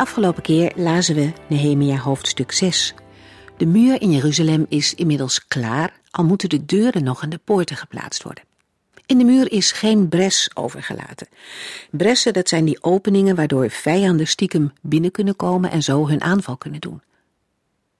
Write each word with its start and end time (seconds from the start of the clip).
Afgelopen 0.00 0.42
keer 0.42 0.72
lazen 0.76 1.14
we 1.14 1.32
Nehemia 1.48 1.96
hoofdstuk 1.96 2.52
6. 2.52 2.94
De 3.56 3.66
muur 3.66 4.00
in 4.00 4.10
Jeruzalem 4.10 4.66
is 4.68 4.94
inmiddels 4.94 5.46
klaar, 5.46 6.00
al 6.10 6.24
moeten 6.24 6.48
de 6.48 6.64
deuren 6.64 7.04
nog 7.04 7.22
aan 7.22 7.28
de 7.28 7.40
poorten 7.44 7.76
geplaatst 7.76 8.22
worden. 8.22 8.44
In 9.06 9.18
de 9.18 9.24
muur 9.24 9.52
is 9.52 9.72
geen 9.72 10.08
bres 10.08 10.50
overgelaten. 10.54 11.28
Bressen, 11.90 12.32
dat 12.32 12.48
zijn 12.48 12.64
die 12.64 12.82
openingen 12.82 13.36
waardoor 13.36 13.70
vijanden 13.70 14.26
stiekem 14.26 14.72
binnen 14.80 15.10
kunnen 15.10 15.36
komen 15.36 15.70
en 15.70 15.82
zo 15.82 16.08
hun 16.08 16.22
aanval 16.22 16.56
kunnen 16.56 16.80
doen. 16.80 17.02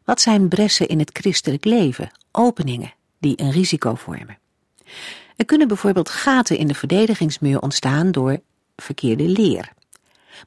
Wat 0.05 0.21
zijn 0.21 0.49
bressen 0.49 0.89
in 0.89 0.99
het 0.99 1.11
christelijk 1.13 1.65
leven? 1.65 2.11
Openingen 2.33 2.95
die 3.19 3.41
een 3.41 3.51
risico 3.51 3.95
vormen. 3.95 4.39
Er 5.37 5.45
kunnen 5.45 5.69
bijvoorbeeld 5.69 6.09
gaten 6.09 6.59
in 6.59 6.67
de 6.67 6.75
verdedigingsmuur 6.75 7.61
ontstaan 7.61 8.11
door 8.11 8.41
verkeerde 8.77 9.29
leer. 9.29 9.73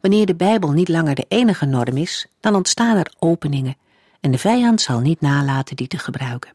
Wanneer 0.01 0.25
de 0.25 0.35
Bijbel 0.35 0.71
niet 0.71 0.89
langer 0.89 1.15
de 1.15 1.25
enige 1.27 1.65
norm 1.65 1.97
is, 1.97 2.27
dan 2.39 2.55
ontstaan 2.55 2.97
er 2.97 3.13
openingen 3.19 3.75
en 4.19 4.31
de 4.31 4.37
vijand 4.37 4.81
zal 4.81 4.99
niet 4.99 5.21
nalaten 5.21 5.75
die 5.75 5.87
te 5.87 5.97
gebruiken. 5.97 6.51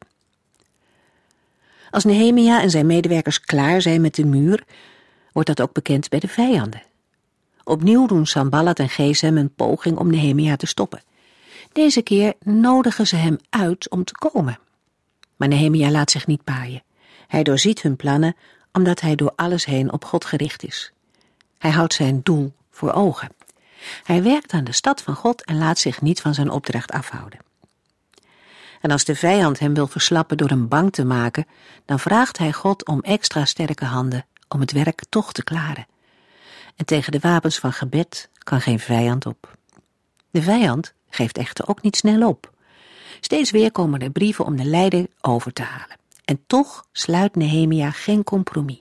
Als 1.90 2.04
Nehemia 2.04 2.62
en 2.62 2.70
zijn 2.70 2.86
medewerkers 2.86 3.40
klaar 3.40 3.82
zijn 3.82 4.00
met 4.00 4.14
de 4.14 4.24
muur, 4.24 4.64
wordt 5.32 5.48
dat 5.48 5.60
ook 5.60 5.72
bekend 5.72 6.08
bij 6.08 6.18
de 6.18 6.28
vijanden. 6.28 6.82
Opnieuw 7.64 8.06
doen 8.06 8.26
Samballat 8.26 8.78
en 8.78 8.88
Gesem 8.88 9.36
een 9.36 9.54
poging 9.54 9.98
om 9.98 10.10
Nehemia 10.10 10.56
te 10.56 10.66
stoppen. 10.66 11.02
Deze 11.72 12.02
keer 12.02 12.34
nodigen 12.44 13.06
ze 13.06 13.16
hem 13.16 13.38
uit 13.50 13.90
om 13.90 14.04
te 14.04 14.12
komen. 14.12 14.58
Maar 15.36 15.48
Nehemia 15.48 15.90
laat 15.90 16.10
zich 16.10 16.26
niet 16.26 16.44
paaien. 16.44 16.82
Hij 17.26 17.42
doorziet 17.42 17.82
hun 17.82 17.96
plannen 17.96 18.36
omdat 18.72 19.00
hij 19.00 19.14
door 19.14 19.32
alles 19.36 19.64
heen 19.64 19.92
op 19.92 20.04
God 20.04 20.24
gericht 20.24 20.64
is. 20.64 20.92
Hij 21.58 21.70
houdt 21.70 21.94
zijn 21.94 22.20
doel 22.22 22.52
voor 22.78 22.92
ogen. 22.92 23.28
Hij 24.02 24.22
werkt 24.22 24.52
aan 24.52 24.64
de 24.64 24.72
stad 24.72 25.02
van 25.02 25.14
God 25.14 25.44
en 25.44 25.58
laat 25.58 25.78
zich 25.78 26.00
niet 26.00 26.20
van 26.20 26.34
zijn 26.34 26.50
opdracht 26.50 26.90
afhouden. 26.90 27.38
En 28.80 28.90
als 28.90 29.04
de 29.04 29.14
vijand 29.14 29.58
hem 29.58 29.74
wil 29.74 29.86
verslappen 29.86 30.36
door 30.36 30.48
hem 30.48 30.68
bang 30.68 30.92
te 30.92 31.04
maken, 31.04 31.46
dan 31.84 31.98
vraagt 31.98 32.38
hij 32.38 32.52
God 32.52 32.86
om 32.86 33.00
extra 33.00 33.44
sterke 33.44 33.84
handen 33.84 34.26
om 34.48 34.60
het 34.60 34.72
werk 34.72 35.02
toch 35.08 35.32
te 35.32 35.44
klaren. 35.44 35.86
En 36.76 36.84
tegen 36.84 37.12
de 37.12 37.18
wapens 37.18 37.58
van 37.58 37.72
gebed 37.72 38.30
kan 38.38 38.60
geen 38.60 38.80
vijand 38.80 39.26
op. 39.26 39.56
De 40.30 40.42
vijand 40.42 40.94
geeft 41.08 41.38
echter 41.38 41.68
ook 41.68 41.82
niet 41.82 41.96
snel 41.96 42.28
op. 42.28 42.52
Steeds 43.20 43.50
weer 43.50 43.72
komen 43.72 44.00
er 44.00 44.10
brieven 44.10 44.44
om 44.44 44.56
de 44.56 44.64
leider 44.64 45.06
over 45.20 45.52
te 45.52 45.62
halen. 45.62 45.96
En 46.24 46.42
toch 46.46 46.86
sluit 46.92 47.36
Nehemia 47.36 47.90
geen 47.90 48.24
compromis. 48.24 48.80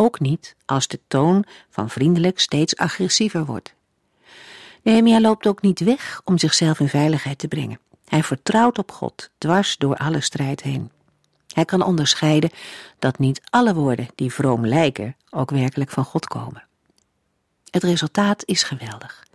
Ook 0.00 0.20
niet 0.20 0.56
als 0.64 0.88
de 0.88 1.00
toon 1.08 1.44
van 1.70 1.90
vriendelijk 1.90 2.40
steeds 2.40 2.76
agressiever 2.76 3.44
wordt. 3.44 3.74
Nehemia 4.82 5.20
loopt 5.20 5.46
ook 5.46 5.62
niet 5.62 5.80
weg 5.80 6.20
om 6.24 6.38
zichzelf 6.38 6.80
in 6.80 6.88
veiligheid 6.88 7.38
te 7.38 7.48
brengen. 7.48 7.80
Hij 8.04 8.22
vertrouwt 8.22 8.78
op 8.78 8.92
God, 8.92 9.30
dwars 9.38 9.76
door 9.76 9.96
alle 9.96 10.20
strijd 10.20 10.62
heen. 10.62 10.90
Hij 11.54 11.64
kan 11.64 11.82
onderscheiden 11.82 12.50
dat 12.98 13.18
niet 13.18 13.40
alle 13.50 13.74
woorden 13.74 14.08
die 14.14 14.32
vroom 14.32 14.66
lijken 14.66 15.16
ook 15.30 15.50
werkelijk 15.50 15.90
van 15.90 16.04
God 16.04 16.26
komen. 16.26 16.64
Het 17.70 17.82
resultaat 17.82 18.42
is 18.44 18.62
geweldig. 18.62 19.26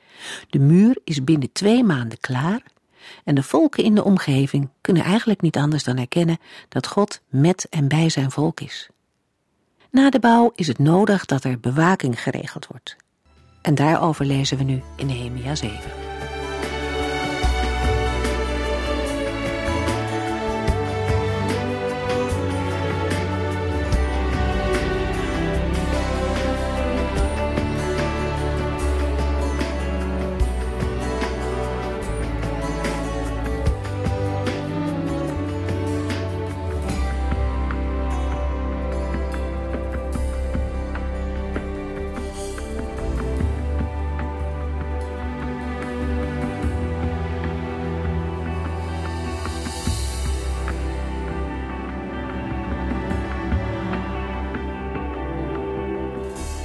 De 0.49 0.59
muur 0.59 0.97
is 1.03 1.23
binnen 1.23 1.51
twee 1.51 1.83
maanden 1.83 2.19
klaar 2.19 2.61
en 3.23 3.35
de 3.35 3.43
volken 3.43 3.83
in 3.83 3.95
de 3.95 4.03
omgeving 4.03 4.69
kunnen 4.81 5.03
eigenlijk 5.03 5.41
niet 5.41 5.57
anders 5.57 5.83
dan 5.83 5.97
erkennen 5.97 6.39
dat 6.69 6.87
God 6.87 7.21
met 7.27 7.67
en 7.69 7.87
bij 7.87 8.09
zijn 8.09 8.31
volk 8.31 8.59
is. 8.59 8.89
Na 9.93 10.09
de 10.09 10.19
bouw 10.19 10.51
is 10.55 10.67
het 10.67 10.79
nodig 10.79 11.25
dat 11.25 11.43
er 11.43 11.59
bewaking 11.59 12.21
geregeld 12.21 12.67
wordt. 12.67 12.95
En 13.61 13.75
daarover 13.75 14.25
lezen 14.25 14.57
we 14.57 14.63
nu 14.63 14.81
in 14.95 15.05
Nehemia 15.05 15.55
7. 15.55 16.02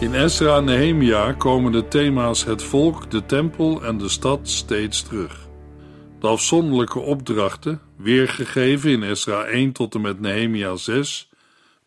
In 0.09 0.15
Ezra 0.15 0.57
en 0.57 0.65
Nehemia 0.65 1.33
komen 1.33 1.73
de 1.73 1.89
thema's 1.89 2.45
het 2.45 2.63
volk, 2.63 3.11
de 3.11 3.27
tempel 3.27 3.85
en 3.85 3.99
de 3.99 4.09
stad 4.09 4.49
steeds 4.49 5.03
terug. 5.03 5.49
De 6.21 6.27
afzonderlijke 6.27 6.99
opdrachten, 6.99 7.81
weergegeven 7.97 8.91
in 8.91 9.03
Ezra 9.03 9.45
1 9.45 9.73
tot 9.73 9.95
en 9.95 10.01
met 10.01 10.21
Nehemia 10.21 10.77
6, 10.77 11.31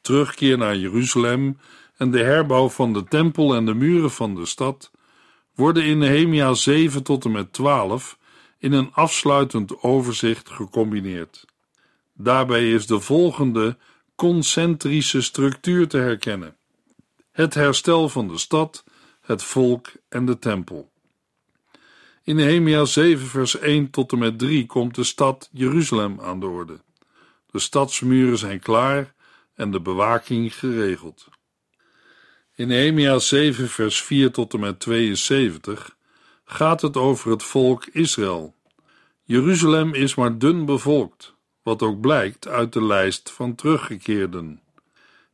terugkeer 0.01 0.57
naar 0.57 0.77
Jeruzalem 0.77 1.57
en 1.97 2.11
de 2.11 2.23
herbouw 2.23 2.69
van 2.69 2.93
de 2.93 3.03
tempel 3.03 3.55
en 3.55 3.65
de 3.65 3.73
muren 3.73 4.11
van 4.11 4.35
de 4.35 4.45
stad, 4.45 4.91
worden 5.55 5.83
in 5.83 5.97
Nehemia 5.97 6.53
7 6.53 7.03
tot 7.03 7.25
en 7.25 7.31
met 7.31 7.53
12 7.53 8.17
in 8.59 8.71
een 8.71 8.89
afsluitend 8.93 9.83
overzicht 9.83 10.49
gecombineerd. 10.49 11.45
Daarbij 12.13 12.71
is 12.71 12.87
de 12.87 12.99
volgende 12.99 13.77
concentrische 14.15 15.21
structuur 15.21 15.87
te 15.87 15.97
herkennen 15.97 16.55
het 17.41 17.53
herstel 17.53 18.09
van 18.09 18.27
de 18.27 18.37
stad, 18.37 18.83
het 19.21 19.43
volk 19.43 19.91
en 20.09 20.25
de 20.25 20.39
tempel. 20.39 20.91
In 22.23 22.35
Nehemia 22.35 22.85
7 22.85 23.27
vers 23.27 23.59
1 23.59 23.89
tot 23.89 24.11
en 24.11 24.17
met 24.17 24.39
3 24.39 24.65
komt 24.65 24.95
de 24.95 25.03
stad 25.03 25.49
Jeruzalem 25.51 26.19
aan 26.19 26.39
de 26.39 26.45
orde. 26.45 26.79
De 27.51 27.59
stadsmuren 27.59 28.37
zijn 28.37 28.59
klaar 28.59 29.13
en 29.55 29.71
de 29.71 29.81
bewaking 29.81 30.55
geregeld. 30.55 31.27
In 32.55 32.67
Nehemia 32.67 33.19
7 33.19 33.69
vers 33.69 34.01
4 34.01 34.31
tot 34.31 34.53
en 34.53 34.59
met 34.59 34.79
72 34.79 35.97
gaat 36.45 36.81
het 36.81 36.97
over 36.97 37.31
het 37.31 37.43
volk 37.43 37.85
Israël. 37.85 38.55
Jeruzalem 39.23 39.93
is 39.93 40.15
maar 40.15 40.37
dun 40.37 40.65
bevolkt, 40.65 41.35
wat 41.63 41.81
ook 41.81 42.01
blijkt 42.01 42.47
uit 42.47 42.73
de 42.73 42.83
lijst 42.83 43.31
van 43.31 43.55
teruggekeerden. 43.55 44.60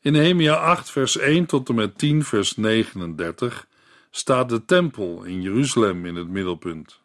In 0.08 0.14
Nehemia 0.14 0.56
8 0.56 0.92
vers 0.92 1.18
1 1.18 1.46
tot 1.46 1.70
en 1.70 1.76
met 1.76 1.98
10 1.98 2.24
vers 2.24 2.56
39 2.56 3.68
staat 4.12 4.50
de 4.50 4.66
tempel 4.66 5.24
in 5.24 5.42
Jeruzalem 5.42 6.06
in 6.06 6.16
het 6.16 6.28
middelpunt. 6.28 7.00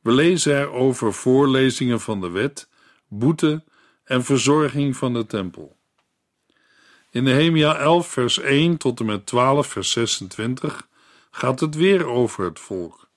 We 0.00 0.12
lezen 0.12 0.54
er 0.54 0.70
over 0.70 1.12
voorlezingen 1.12 2.00
van 2.00 2.20
de 2.20 2.30
wet, 2.30 2.68
boete 3.08 3.62
en 4.04 4.24
verzorging 4.24 4.96
van 4.96 5.14
de 5.14 5.26
tempel. 5.26 5.76
In 7.10 7.22
Nehemia 7.22 7.76
11 7.76 8.08
vers 8.08 8.38
1 8.38 8.76
tot 8.76 9.00
en 9.00 9.06
met 9.06 9.26
12 9.26 9.66
vers 9.66 9.90
26 9.90 10.88
gaat 11.30 11.60
het 11.60 11.74
weer 11.74 12.06
over 12.06 12.44
het 12.44 12.60
volk. 12.60 13.08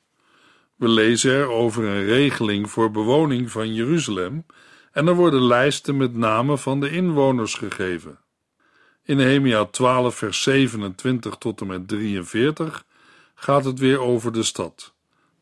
We 0.75 0.87
lezen 0.87 1.31
er 1.31 1.49
over 1.49 1.83
een 1.83 2.05
regeling 2.05 2.69
voor 2.69 2.91
bewoning 2.91 3.51
van 3.51 3.73
Jeruzalem 3.73 4.45
en 4.91 5.07
er 5.07 5.15
worden 5.15 5.41
lijsten 5.41 5.97
met 5.97 6.13
namen 6.13 6.59
van 6.59 6.79
de 6.79 6.89
inwoners 6.89 7.53
gegeven. 7.53 8.19
In 9.07 9.17
Nehemia 9.17 9.65
12, 9.65 10.15
vers 10.15 10.43
27 10.43 11.35
tot 11.37 11.61
en 11.61 11.67
met 11.67 11.87
43 11.87 12.85
gaat 13.35 13.65
het 13.65 13.79
weer 13.79 13.99
over 13.99 14.33
de 14.33 14.43
stad. 14.43 14.93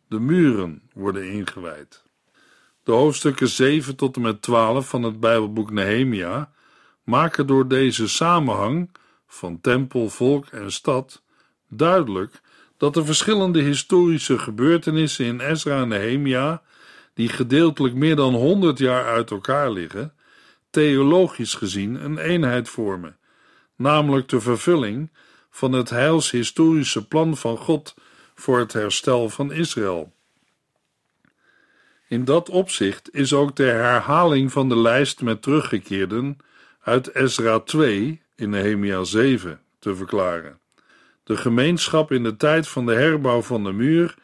De 0.07 0.19
muren 0.19 0.81
worden 0.94 1.29
ingewijd. 1.29 2.03
De 2.83 2.91
hoofdstukken 2.91 3.47
7 3.47 3.95
tot 3.95 4.15
en 4.15 4.21
met 4.21 4.41
12 4.41 4.89
van 4.89 5.03
het 5.03 5.19
Bijbelboek 5.19 5.71
Nehemia 5.71 6.51
maken 7.03 7.47
door 7.47 7.67
deze 7.67 8.07
samenhang 8.07 8.89
van 9.27 9.62
tempel, 9.62 10.09
volk 10.09 10.45
en 10.45 10.71
stad 10.71 11.21
duidelijk 11.68 12.41
dat 12.77 12.94
de 12.94 13.06
verschillende 13.06 13.61
historische 13.61 14.38
gebeurtenissen 14.38 15.25
in 15.25 15.39
Ezra 15.39 15.81
en 15.81 15.88
Nehemia, 15.88 16.61
die 17.13 17.29
gedeeltelijk 17.29 17.95
meer 17.95 18.15
dan 18.15 18.33
100 18.33 18.77
jaar 18.77 19.06
uit 19.06 19.31
elkaar 19.31 19.71
liggen, 19.71 20.13
theologisch 20.69 21.53
gezien 21.53 22.03
een 22.03 22.18
eenheid 22.18 22.69
vormen, 22.69 23.18
namelijk 23.75 24.30
de 24.30 24.39
vervulling 24.39 25.12
van 25.50 25.72
het 25.72 25.89
heilshistorische 25.89 27.07
plan 27.07 27.38
van 27.38 27.57
God 27.57 27.95
voor 28.36 28.60
het 28.60 28.74
herstel 28.74 29.30
van 29.30 29.51
Israël. 29.51 30.13
In 32.07 32.25
dat 32.25 32.50
opzicht 32.50 33.13
is 33.13 33.33
ook 33.33 33.56
de 33.56 33.63
herhaling 33.63 34.51
van 34.51 34.69
de 34.69 34.77
lijst 34.77 35.22
met 35.22 35.42
teruggekeerden 35.42 36.38
uit 36.81 37.16
Ezra 37.16 37.60
2 37.60 38.22
in 38.36 38.50
Nehemia 38.50 39.04
7 39.04 39.62
te 39.80 39.95
verklaren. 39.95 40.60
De 41.24 41.38
gemeenschap 41.38 42.12
in 42.12 42.24
de 42.24 42.38
tijd 42.38 42.68
van 42.68 42.86
de 42.86 42.94
herbouw 42.94 43.42
van 43.42 43.63
de 43.63 43.71
muur 43.71 44.16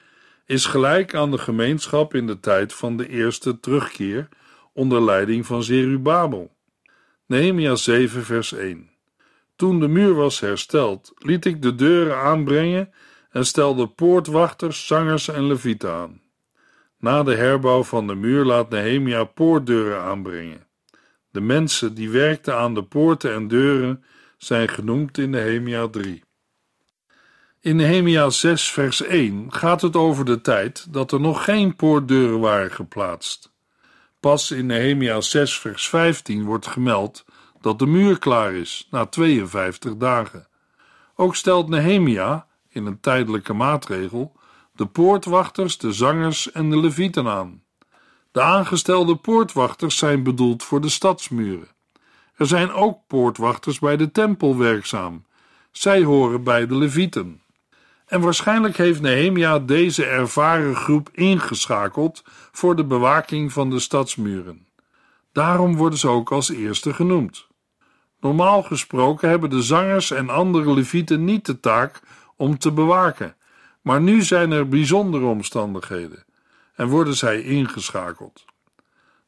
is 0.45 0.65
gelijk 0.65 1.15
aan 1.15 1.31
de 1.31 1.37
gemeenschap 1.37 2.13
in 2.13 2.27
de 2.27 2.39
tijd 2.39 2.73
van 2.73 2.97
de 2.97 3.09
eerste 3.09 3.59
terugkeer 3.59 4.27
onder 4.73 5.03
leiding 5.03 5.45
van 5.45 5.63
Zerubabel. 5.63 6.55
Nehemia 7.25 7.75
7 7.75 8.23
vers 8.23 8.53
1 8.53 8.90
Toen 9.61 9.79
de 9.79 9.87
muur 9.87 10.13
was 10.13 10.39
hersteld, 10.39 11.13
liet 11.17 11.45
ik 11.45 11.61
de 11.61 11.75
deuren 11.75 12.17
aanbrengen 12.17 12.93
en 13.29 13.45
stelde 13.45 13.87
poortwachters, 13.87 14.87
zangers 14.87 15.27
en 15.27 15.47
levieten 15.47 15.91
aan. 15.91 16.21
Na 16.99 17.23
de 17.23 17.35
herbouw 17.35 17.83
van 17.83 18.07
de 18.07 18.15
muur 18.15 18.45
laat 18.45 18.69
Nehemia 18.69 19.23
poortdeuren 19.23 20.01
aanbrengen. 20.01 20.67
De 21.31 21.41
mensen 21.41 21.93
die 21.93 22.09
werkten 22.09 22.55
aan 22.55 22.73
de 22.73 22.83
poorten 22.83 23.33
en 23.33 23.47
deuren 23.47 24.03
zijn 24.37 24.69
genoemd 24.69 25.17
in 25.17 25.29
Nehemia 25.29 25.87
3. 25.87 26.23
In 27.59 27.75
Nehemia 27.75 28.29
6 28.29 28.71
vers 28.71 29.01
1 29.01 29.53
gaat 29.53 29.81
het 29.81 29.95
over 29.95 30.25
de 30.25 30.41
tijd 30.41 30.93
dat 30.93 31.11
er 31.11 31.19
nog 31.19 31.43
geen 31.43 31.75
poortdeuren 31.75 32.39
waren 32.39 32.71
geplaatst. 32.71 33.53
Pas 34.19 34.51
in 34.51 34.65
Nehemia 34.65 35.21
6 35.21 35.59
vers 35.59 35.89
15 35.89 36.43
wordt 36.43 36.67
gemeld 36.67 37.25
dat 37.61 37.79
de 37.79 37.85
muur 37.85 38.19
klaar 38.19 38.53
is 38.53 38.87
na 38.91 39.05
52 39.05 39.97
dagen. 39.97 40.47
Ook 41.15 41.35
stelt 41.35 41.69
Nehemia, 41.69 42.47
in 42.69 42.85
een 42.85 42.99
tijdelijke 42.99 43.53
maatregel, 43.53 44.35
de 44.75 44.85
poortwachters, 44.85 45.77
de 45.77 45.91
zangers 45.91 46.51
en 46.51 46.69
de 46.69 46.79
levieten 46.79 47.27
aan. 47.27 47.63
De 48.31 48.41
aangestelde 48.41 49.15
poortwachters 49.15 49.97
zijn 49.97 50.23
bedoeld 50.23 50.63
voor 50.63 50.81
de 50.81 50.89
stadsmuren. 50.89 51.67
Er 52.35 52.47
zijn 52.47 52.71
ook 52.71 52.99
poortwachters 53.07 53.79
bij 53.79 53.97
de 53.97 54.11
tempel 54.11 54.57
werkzaam. 54.57 55.25
Zij 55.71 56.03
horen 56.03 56.43
bij 56.43 56.67
de 56.67 56.75
levieten. 56.75 57.41
En 58.05 58.21
waarschijnlijk 58.21 58.77
heeft 58.77 59.01
Nehemia 59.01 59.59
deze 59.59 60.05
ervaren 60.05 60.75
groep 60.75 61.09
ingeschakeld 61.11 62.23
voor 62.51 62.75
de 62.75 62.85
bewaking 62.85 63.53
van 63.53 63.69
de 63.69 63.79
stadsmuren. 63.79 64.67
Daarom 65.31 65.75
worden 65.75 65.99
ze 65.99 66.07
ook 66.07 66.31
als 66.31 66.49
eerste 66.49 66.93
genoemd. 66.93 67.47
Normaal 68.21 68.63
gesproken 68.63 69.29
hebben 69.29 69.49
de 69.49 69.61
zangers 69.61 70.11
en 70.11 70.29
andere 70.29 70.73
levieten 70.73 71.23
niet 71.23 71.45
de 71.45 71.59
taak 71.59 72.01
om 72.35 72.57
te 72.57 72.71
bewaken, 72.71 73.35
maar 73.81 74.01
nu 74.01 74.21
zijn 74.21 74.51
er 74.51 74.67
bijzondere 74.67 75.25
omstandigheden 75.25 76.25
en 76.75 76.87
worden 76.87 77.15
zij 77.15 77.41
ingeschakeld. 77.41 78.45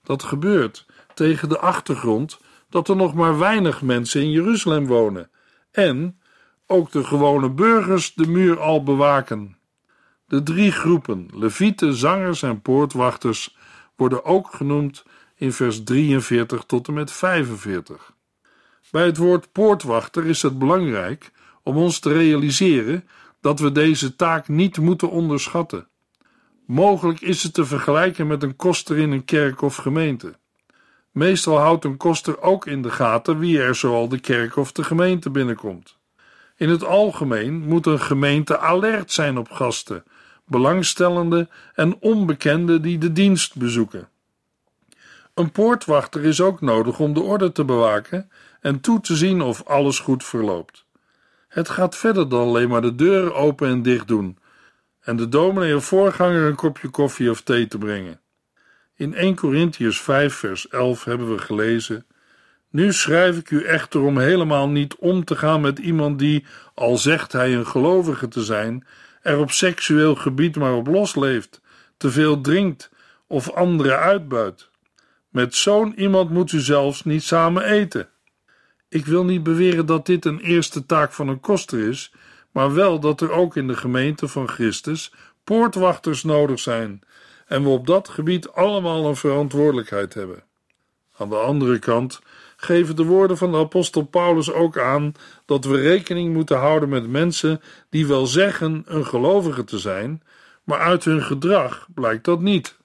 Dat 0.04 0.24
gebeurt 0.24 0.86
tegen 1.14 1.50
de 1.50 1.60
achtergrond 1.60 2.40
dat 2.70 2.90
er 2.90 2.96
nog 2.96 3.14
maar 3.14 3.38
weinig 3.38 3.82
mensen 3.82 4.22
in 4.22 4.32
Jeruzalem 4.32 4.86
wonen 4.86 5.30
en 5.72 6.20
ook 6.68 6.92
de 6.92 7.04
gewone 7.04 7.50
burgers 7.50 8.14
de 8.14 8.28
muur 8.28 8.60
al 8.60 8.84
bewaken. 8.84 9.58
De 10.26 10.44
drie 10.44 10.72
groepen, 10.72 11.28
levieten, 11.34 11.94
zangers 11.94 12.44
en 12.44 12.62
poortwachters, 12.62 13.58
worden 13.96 14.26
ook 14.26 14.54
genoemd 14.54 15.04
in 15.36 15.54
vers 15.54 15.84
43 15.84 16.64
tot 16.64 16.88
en 16.88 16.94
met 16.94 17.12
45. 17.12 18.13
Bij 18.94 19.06
het 19.06 19.18
woord 19.18 19.52
poortwachter 19.52 20.26
is 20.26 20.42
het 20.42 20.60
belangrijk 20.60 21.32
om 21.64 21.78
ons 21.78 22.00
te 22.00 22.14
realiseren 22.14 23.08
dat 23.42 23.60
we 23.60 23.72
deze 23.72 24.16
taak 24.16 24.48
niet 24.48 24.78
moeten 24.78 25.10
onderschatten. 25.10 25.88
Mogelijk 26.66 27.22
is 27.22 27.44
het 27.44 27.54
te 27.54 27.66
vergelijken 27.66 28.28
met 28.28 28.44
een 28.44 28.56
koster 28.56 28.98
in 28.98 29.12
een 29.12 29.26
kerk 29.26 29.62
of 29.62 29.76
gemeente. 29.76 30.34
Meestal 31.12 31.58
houdt 31.58 31.86
een 31.86 31.98
koster 31.98 32.42
ook 32.42 32.66
in 32.66 32.82
de 32.82 32.92
gaten 32.92 33.40
wie 33.40 33.62
er 33.62 33.76
zoal 33.76 34.08
de 34.08 34.20
kerk 34.20 34.56
of 34.56 34.72
de 34.72 34.84
gemeente 34.84 35.30
binnenkomt. 35.30 35.98
In 36.56 36.70
het 36.70 36.84
algemeen 36.84 37.68
moet 37.68 37.86
een 37.86 38.02
gemeente 38.02 38.58
alert 38.60 39.12
zijn 39.12 39.38
op 39.38 39.52
gasten, 39.52 40.04
belangstellenden 40.46 41.50
en 41.74 41.98
onbekenden 42.00 42.82
die 42.82 42.98
de 42.98 43.12
dienst 43.12 43.58
bezoeken. 43.58 44.08
Een 45.34 45.52
poortwachter 45.52 46.24
is 46.24 46.42
ook 46.42 46.62
nodig 46.62 47.00
om 47.00 47.14
de 47.14 47.22
orde 47.22 47.52
te 47.52 47.66
bewaken 47.66 48.30
en 48.64 48.80
toe 48.80 49.00
te 49.00 49.16
zien 49.16 49.42
of 49.42 49.64
alles 49.66 50.00
goed 50.00 50.24
verloopt. 50.24 50.86
Het 51.48 51.70
gaat 51.70 51.96
verder 51.96 52.30
dan 52.30 52.48
alleen 52.48 52.70
maar 52.70 52.82
de 52.82 52.96
deuren 52.96 53.36
open 53.36 53.70
en 53.70 53.82
dicht 53.82 54.08
doen 54.08 54.38
en 55.00 55.16
de 55.16 55.30
dominee 55.30 55.76
of 55.76 55.86
voorganger 55.86 56.44
een 56.44 56.56
kopje 56.56 56.90
koffie 56.90 57.30
of 57.30 57.42
thee 57.42 57.68
te 57.68 57.78
brengen. 57.78 58.20
In 58.96 59.14
1 59.14 59.36
Corinthians 59.36 60.02
5 60.02 60.34
vers 60.34 60.68
11 60.68 61.04
hebben 61.04 61.32
we 61.32 61.38
gelezen 61.38 62.06
nu 62.74 62.94
schrijf 62.94 63.38
ik 63.38 63.52
u 63.52 63.64
echter 63.64 64.02
om 64.02 64.18
helemaal 64.20 64.70
niet 64.70 64.96
om 64.96 65.26
te 65.26 65.36
gaan 65.36 65.62
met 65.62 65.80
iemand 65.80 66.20
die, 66.20 66.46
al 66.74 66.98
zegt 66.98 67.32
hij 67.32 67.54
een 67.54 67.68
gelovige 67.68 68.28
te 68.28 68.44
zijn, 68.44 68.88
er 69.22 69.40
op 69.40 69.52
seksueel 69.52 70.16
gebied 70.16 70.56
maar 70.56 70.74
op 70.74 70.88
losleeft, 70.88 71.62
te 71.98 72.12
veel 72.12 72.42
drinkt 72.42 72.92
of 73.28 73.52
anderen 73.52 74.00
uitbuit. 74.00 74.70
Met 75.30 75.56
zo'n 75.56 76.00
iemand 76.00 76.30
moet 76.30 76.52
u 76.52 76.60
zelfs 76.60 77.04
niet 77.04 77.24
samen 77.24 77.64
eten. 77.64 78.10
Ik 78.94 79.06
wil 79.06 79.26
niet 79.26 79.44
beweren 79.44 79.86
dat 79.86 80.06
dit 80.06 80.26
een 80.26 80.40
eerste 80.40 80.86
taak 80.86 81.14
van 81.14 81.28
een 81.28 81.40
koster 81.40 81.88
is, 81.88 82.14
maar 82.52 82.74
wel 82.74 83.00
dat 83.00 83.22
er 83.22 83.32
ook 83.32 83.56
in 83.56 83.68
de 83.68 83.76
gemeente 83.76 84.28
van 84.28 84.48
Christus 84.48 85.14
poortwachters 85.44 86.24
nodig 86.24 86.60
zijn 86.60 87.02
en 87.48 87.64
we 87.64 87.70
op 87.70 87.88
dat 87.88 88.10
gebied 88.10 88.52
allemaal 88.52 89.06
een 89.06 89.16
verantwoordelijkheid 89.16 90.14
hebben. 90.14 90.44
Aan 91.18 91.30
de 91.30 91.36
andere 91.36 91.80
kant 91.80 92.22
geven 92.56 92.96
de 92.96 93.04
woorden 93.04 93.38
van 93.38 93.52
de 93.52 93.58
apostel 93.58 94.02
Paulus 94.02 94.52
ook 94.52 94.78
aan 94.78 95.14
dat 95.46 95.66
we 95.66 95.82
rekening 95.82 96.34
moeten 96.34 96.58
houden 96.58 96.90
met 96.90 97.10
mensen 97.10 97.62
die 97.90 98.08
wel 98.08 98.28
zeggen 98.28 98.84
een 98.86 99.06
gelovige 99.06 99.64
te 99.64 99.78
zijn, 99.78 100.24
maar 100.64 100.80
uit 100.80 101.04
hun 101.04 101.24
gedrag 101.24 101.88
blijkt 101.94 102.26
dat 102.26 102.42
niet. 102.42 102.78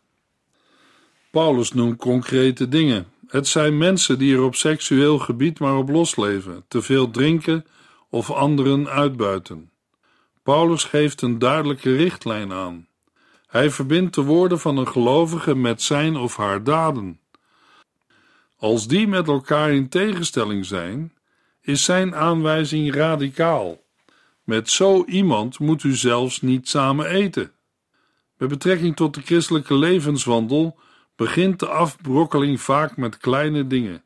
Paulus 1.31 1.73
noemt 1.73 1.99
concrete 1.99 2.69
dingen. 2.69 3.07
Het 3.29 3.49
zijn 3.49 3.79
mensen 3.79 4.19
die 4.19 4.35
er 4.35 4.43
op 4.43 4.55
seksueel 4.55 5.19
gebied 5.19 5.59
maar 5.59 5.77
op 5.77 5.89
losleven, 5.89 6.65
te 6.69 6.83
veel 6.83 7.11
drinken 7.11 7.67
of 8.11 8.31
anderen 8.31 8.89
uitbuiten. 8.89 9.71
Paulus 10.43 10.85
geeft 10.85 11.23
een 11.23 11.39
duidelijke 11.39 11.97
richtlijn 11.97 12.53
aan. 12.53 12.87
Hij 13.47 13.71
verbindt 13.71 14.15
de 14.15 14.23
woorden 14.23 14.61
van 14.61 14.77
een 14.77 14.89
gelovige 14.89 15.55
met 15.55 15.83
zijn 15.83 16.17
of 16.17 16.37
haar 16.37 16.65
daden. 16.65 17.21
Als 18.57 18.87
die 18.87 19.09
met 19.09 19.29
elkaar 19.29 19.71
in 19.73 19.89
tegenstelling 19.89 20.67
zijn, 20.67 21.13
is 21.61 21.85
zijn 21.85 22.15
aanwijzing 22.15 22.95
radicaal. 22.95 23.83
Met 24.45 24.71
zo 24.71 25.05
iemand 25.05 25.59
moet 25.59 25.83
u 25.83 25.95
zelfs 25.95 26.41
niet 26.41 26.69
samen 26.69 27.07
eten. 27.07 27.53
Met 28.37 28.49
betrekking 28.49 28.97
tot 28.97 29.15
de 29.15 29.23
christelijke 29.23 29.75
levenswandel 29.75 30.79
begint 31.19 31.59
de 31.59 31.69
afbrokkeling 31.69 32.61
vaak 32.61 32.97
met 32.97 33.17
kleine 33.17 33.67
dingen, 33.67 34.05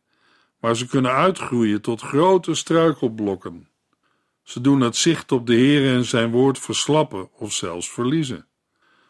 maar 0.61 0.77
ze 0.77 0.87
kunnen 0.87 1.13
uitgroeien 1.13 1.83
tot 1.83 2.01
grote 2.01 2.55
struikelblokken. 2.55 3.69
Ze 4.43 4.61
doen 4.61 4.81
het 4.81 4.97
zicht 4.97 5.33
op 5.33 5.47
de 5.47 5.55
Heer 5.55 5.95
en 5.95 6.05
zijn 6.05 6.31
woord 6.31 6.59
verslappen 6.59 7.29
of 7.33 7.53
zelfs 7.53 7.91
verliezen. 7.91 8.47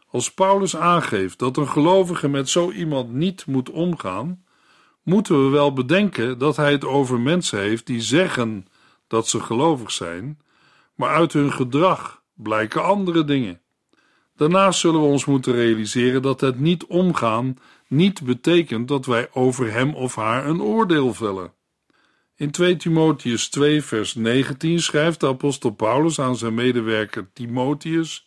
Als 0.06 0.34
Paulus 0.34 0.76
aangeeft 0.76 1.38
dat 1.38 1.56
een 1.56 1.68
gelovige 1.68 2.28
met 2.28 2.48
zo 2.48 2.70
iemand 2.70 3.12
niet 3.12 3.46
moet 3.46 3.70
omgaan, 3.70 4.44
moeten 5.02 5.44
we 5.44 5.50
wel 5.50 5.72
bedenken 5.72 6.38
dat 6.38 6.56
hij 6.56 6.72
het 6.72 6.84
over 6.84 7.20
mensen 7.20 7.58
heeft 7.58 7.86
die 7.86 8.00
zeggen 8.00 8.66
dat 9.06 9.28
ze 9.28 9.40
gelovig 9.40 9.90
zijn, 9.90 10.38
maar 10.94 11.14
uit 11.14 11.32
hun 11.32 11.52
gedrag 11.52 12.22
blijken 12.34 12.84
andere 12.84 13.24
dingen. 13.24 13.60
Daarnaast 14.36 14.80
zullen 14.80 15.00
we 15.00 15.06
ons 15.06 15.24
moeten 15.24 15.52
realiseren 15.52 16.22
dat 16.22 16.40
het 16.40 16.58
niet 16.58 16.84
omgaan 16.84 17.56
niet 17.92 18.22
betekent 18.22 18.88
dat 18.88 19.06
wij 19.06 19.28
over 19.32 19.72
hem 19.72 19.94
of 19.94 20.14
haar 20.14 20.46
een 20.46 20.62
oordeel 20.62 21.14
vellen. 21.14 21.52
In 22.36 22.50
2 22.50 22.76
Timotheus 22.76 23.48
2, 23.48 23.82
vers 23.82 24.14
19 24.14 24.80
schrijft 24.80 25.20
de 25.20 25.26
apostel 25.26 25.70
Paulus 25.70 26.18
aan 26.18 26.36
zijn 26.36 26.54
medewerker 26.54 27.30
Timotheus: 27.32 28.26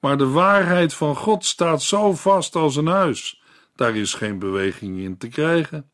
Maar 0.00 0.18
de 0.18 0.26
waarheid 0.26 0.94
van 0.94 1.16
God 1.16 1.44
staat 1.44 1.82
zo 1.82 2.12
vast 2.12 2.54
als 2.54 2.76
een 2.76 2.86
huis, 2.86 3.42
daar 3.74 3.96
is 3.96 4.14
geen 4.14 4.38
beweging 4.38 4.98
in 4.98 5.16
te 5.16 5.28
krijgen. 5.28 5.90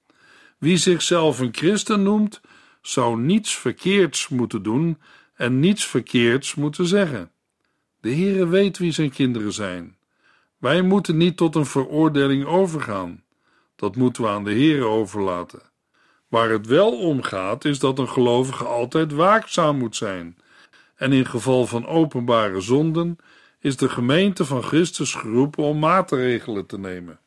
Wie 0.58 0.76
zichzelf 0.76 1.38
een 1.38 1.54
christen 1.54 2.02
noemt, 2.02 2.40
zou 2.82 3.20
niets 3.20 3.56
verkeerds 3.56 4.28
moeten 4.28 4.62
doen 4.62 4.98
en 5.34 5.60
niets 5.60 5.86
verkeerds 5.86 6.54
moeten 6.54 6.86
zeggen. 6.86 7.32
De 8.00 8.14
Heere 8.14 8.46
weet 8.46 8.78
wie 8.78 8.92
zijn 8.92 9.10
kinderen 9.10 9.52
zijn. 9.52 9.97
Wij 10.58 10.82
moeten 10.82 11.16
niet 11.16 11.36
tot 11.36 11.54
een 11.54 11.66
veroordeling 11.66 12.44
overgaan. 12.44 13.22
Dat 13.76 13.96
moeten 13.96 14.22
we 14.22 14.28
aan 14.28 14.44
de 14.44 14.50
Heere 14.50 14.84
overlaten. 14.84 15.62
Waar 16.28 16.50
het 16.50 16.66
wel 16.66 16.98
om 16.98 17.22
gaat, 17.22 17.64
is 17.64 17.78
dat 17.78 17.98
een 17.98 18.08
gelovige 18.08 18.64
altijd 18.64 19.12
waakzaam 19.12 19.78
moet 19.78 19.96
zijn. 19.96 20.38
En 20.96 21.12
in 21.12 21.26
geval 21.26 21.66
van 21.66 21.86
openbare 21.86 22.60
zonden 22.60 23.16
is 23.60 23.76
de 23.76 23.88
gemeente 23.88 24.44
van 24.44 24.62
Christus 24.62 25.14
geroepen 25.14 25.64
om 25.64 25.78
maatregelen 25.78 26.66
te 26.66 26.78
nemen. 26.78 27.20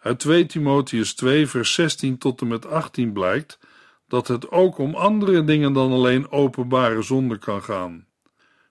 Uit 0.00 0.18
2 0.18 0.46
Timotheus 0.46 1.14
2, 1.14 1.46
vers 1.46 1.74
16 1.74 2.18
tot 2.18 2.40
en 2.40 2.48
met 2.48 2.66
18 2.66 3.12
blijkt 3.12 3.58
dat 4.08 4.28
het 4.28 4.50
ook 4.50 4.78
om 4.78 4.94
andere 4.94 5.44
dingen 5.44 5.72
dan 5.72 5.92
alleen 5.92 6.30
openbare 6.30 7.02
zonde 7.02 7.38
kan 7.38 7.62
gaan. 7.62 8.06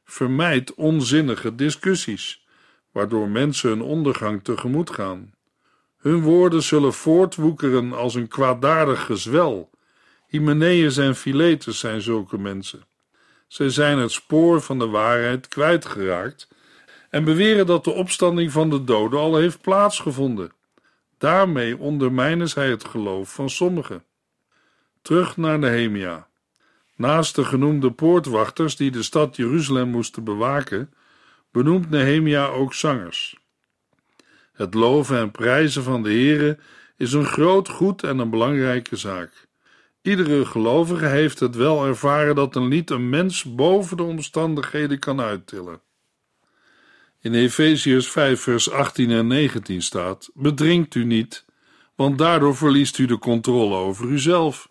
Vermijd 0.03 0.73
onzinnige 0.73 1.55
discussies, 1.55 2.46
waardoor 2.91 3.29
mensen 3.29 3.69
hun 3.69 3.81
ondergang 3.81 4.43
tegemoet 4.43 4.89
gaan. 4.89 5.33
Hun 5.97 6.21
woorden 6.21 6.63
zullen 6.63 6.93
voortwoekeren 6.93 7.93
als 7.93 8.15
een 8.15 8.27
kwaadaardig 8.27 9.05
gezwel. 9.05 9.69
Hymenaeus 10.27 10.97
en 10.97 11.15
Philetus 11.15 11.79
zijn 11.79 12.01
zulke 12.01 12.37
mensen. 12.37 12.85
Zij 13.47 13.69
zijn 13.69 13.97
het 13.97 14.11
spoor 14.11 14.61
van 14.61 14.79
de 14.79 14.87
waarheid 14.87 15.47
kwijtgeraakt 15.47 16.47
en 17.09 17.23
beweren 17.23 17.65
dat 17.65 17.83
de 17.83 17.91
opstanding 17.91 18.51
van 18.51 18.69
de 18.69 18.83
doden 18.83 19.19
al 19.19 19.35
heeft 19.35 19.61
plaatsgevonden. 19.61 20.51
Daarmee 21.17 21.77
ondermijnen 21.77 22.49
zij 22.49 22.69
het 22.69 22.83
geloof 22.83 23.33
van 23.33 23.49
sommigen. 23.49 24.03
Terug 25.01 25.37
naar 25.37 25.59
Nehemia. 25.59 26.27
Naast 26.95 27.35
de 27.35 27.45
genoemde 27.45 27.91
poortwachters 27.91 28.75
die 28.75 28.91
de 28.91 29.03
stad 29.03 29.35
Jeruzalem 29.35 29.89
moesten 29.89 30.23
bewaken, 30.23 30.93
benoemt 31.57 31.89
Nehemia 31.89 32.47
ook 32.47 32.73
zangers. 32.73 33.35
Het 34.53 34.73
loven 34.73 35.17
en 35.17 35.31
prijzen 35.31 35.83
van 35.83 36.03
de 36.03 36.09
Heere 36.09 36.57
is 36.97 37.13
een 37.13 37.25
groot 37.25 37.69
goed 37.69 38.03
en 38.03 38.19
een 38.19 38.29
belangrijke 38.29 38.95
zaak. 38.95 39.47
Iedere 40.01 40.45
gelovige 40.45 41.05
heeft 41.05 41.39
het 41.39 41.55
wel 41.55 41.85
ervaren 41.85 42.35
dat 42.35 42.55
een 42.55 42.67
lied 42.67 42.89
een 42.89 43.09
mens 43.09 43.43
boven 43.43 43.97
de 43.97 44.03
omstandigheden 44.03 44.99
kan 44.99 45.21
uittillen. 45.21 45.81
In 47.21 47.33
Efeziërs 47.33 48.09
5 48.09 48.41
vers 48.41 48.71
18 48.71 49.11
en 49.11 49.27
19 49.27 49.81
staat: 49.81 50.29
Bedrinkt 50.33 50.95
u 50.95 51.03
niet, 51.03 51.45
want 51.95 52.17
daardoor 52.17 52.55
verliest 52.55 52.97
u 52.97 53.05
de 53.05 53.19
controle 53.19 53.75
over 53.75 54.05
uzelf. 54.05 54.69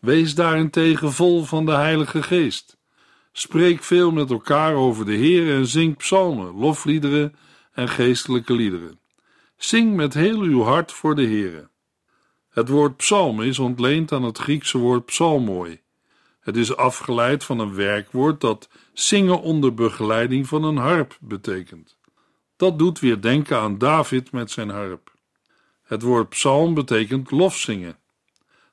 Wees 0.00 0.34
daarentegen 0.34 1.12
vol 1.12 1.44
van 1.44 1.66
de 1.66 1.72
Heilige 1.72 2.22
Geest. 2.22 2.75
Spreek 3.38 3.82
veel 3.82 4.10
met 4.10 4.30
elkaar 4.30 4.74
over 4.74 5.04
de 5.04 5.14
Heer 5.14 5.54
en 5.54 5.66
zing 5.66 5.96
psalmen, 5.96 6.54
lofliederen 6.54 7.36
en 7.72 7.88
geestelijke 7.88 8.52
liederen. 8.52 9.00
Zing 9.56 9.94
met 9.94 10.14
heel 10.14 10.40
uw 10.40 10.62
hart 10.62 10.92
voor 10.92 11.14
de 11.14 11.22
Heere. 11.22 11.68
Het 12.48 12.68
woord 12.68 12.96
psalm 12.96 13.42
is 13.42 13.58
ontleend 13.58 14.12
aan 14.12 14.22
het 14.22 14.38
Griekse 14.38 14.78
woord 14.78 15.04
psalmoi. 15.04 15.80
Het 16.40 16.56
is 16.56 16.76
afgeleid 16.76 17.44
van 17.44 17.58
een 17.58 17.74
werkwoord 17.74 18.40
dat 18.40 18.68
zingen 18.92 19.40
onder 19.40 19.74
begeleiding 19.74 20.48
van 20.48 20.64
een 20.64 20.76
harp 20.76 21.16
betekent. 21.20 21.96
Dat 22.56 22.78
doet 22.78 23.00
weer 23.00 23.20
denken 23.20 23.58
aan 23.58 23.78
David 23.78 24.32
met 24.32 24.50
zijn 24.50 24.70
harp. 24.70 25.12
Het 25.82 26.02
woord 26.02 26.28
psalm 26.28 26.74
betekent 26.74 27.30
lofzingen. 27.30 27.98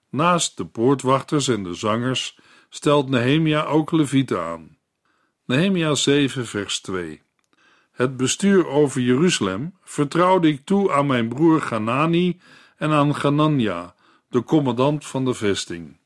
Naast 0.10 0.58
de 0.58 0.66
poortwachters 0.66 1.48
en 1.48 1.64
de 1.64 1.74
zangers 1.74 2.38
stelt 2.76 3.10
Nehemia 3.10 3.64
ook 3.64 3.92
levieten 3.92 4.42
aan. 4.42 4.78
Nehemia 5.46 5.96
7 5.96 6.46
vers 6.46 6.82
2 6.82 7.22
Het 7.92 8.18
bestuur 8.18 8.68
over 8.68 9.02
Jeruzalem 9.02 9.78
vertrouwde 9.84 10.48
ik 10.48 10.66
toe 10.66 10.94
aan 10.94 11.08
mijn 11.08 11.28
broer 11.28 11.62
Ganani 11.62 12.40
en 12.78 12.92
aan 12.92 13.16
Ganania, 13.16 13.96
de 14.30 14.44
commandant 14.44 15.06
van 15.06 15.26
de 15.26 15.34
vesting. 15.34 15.98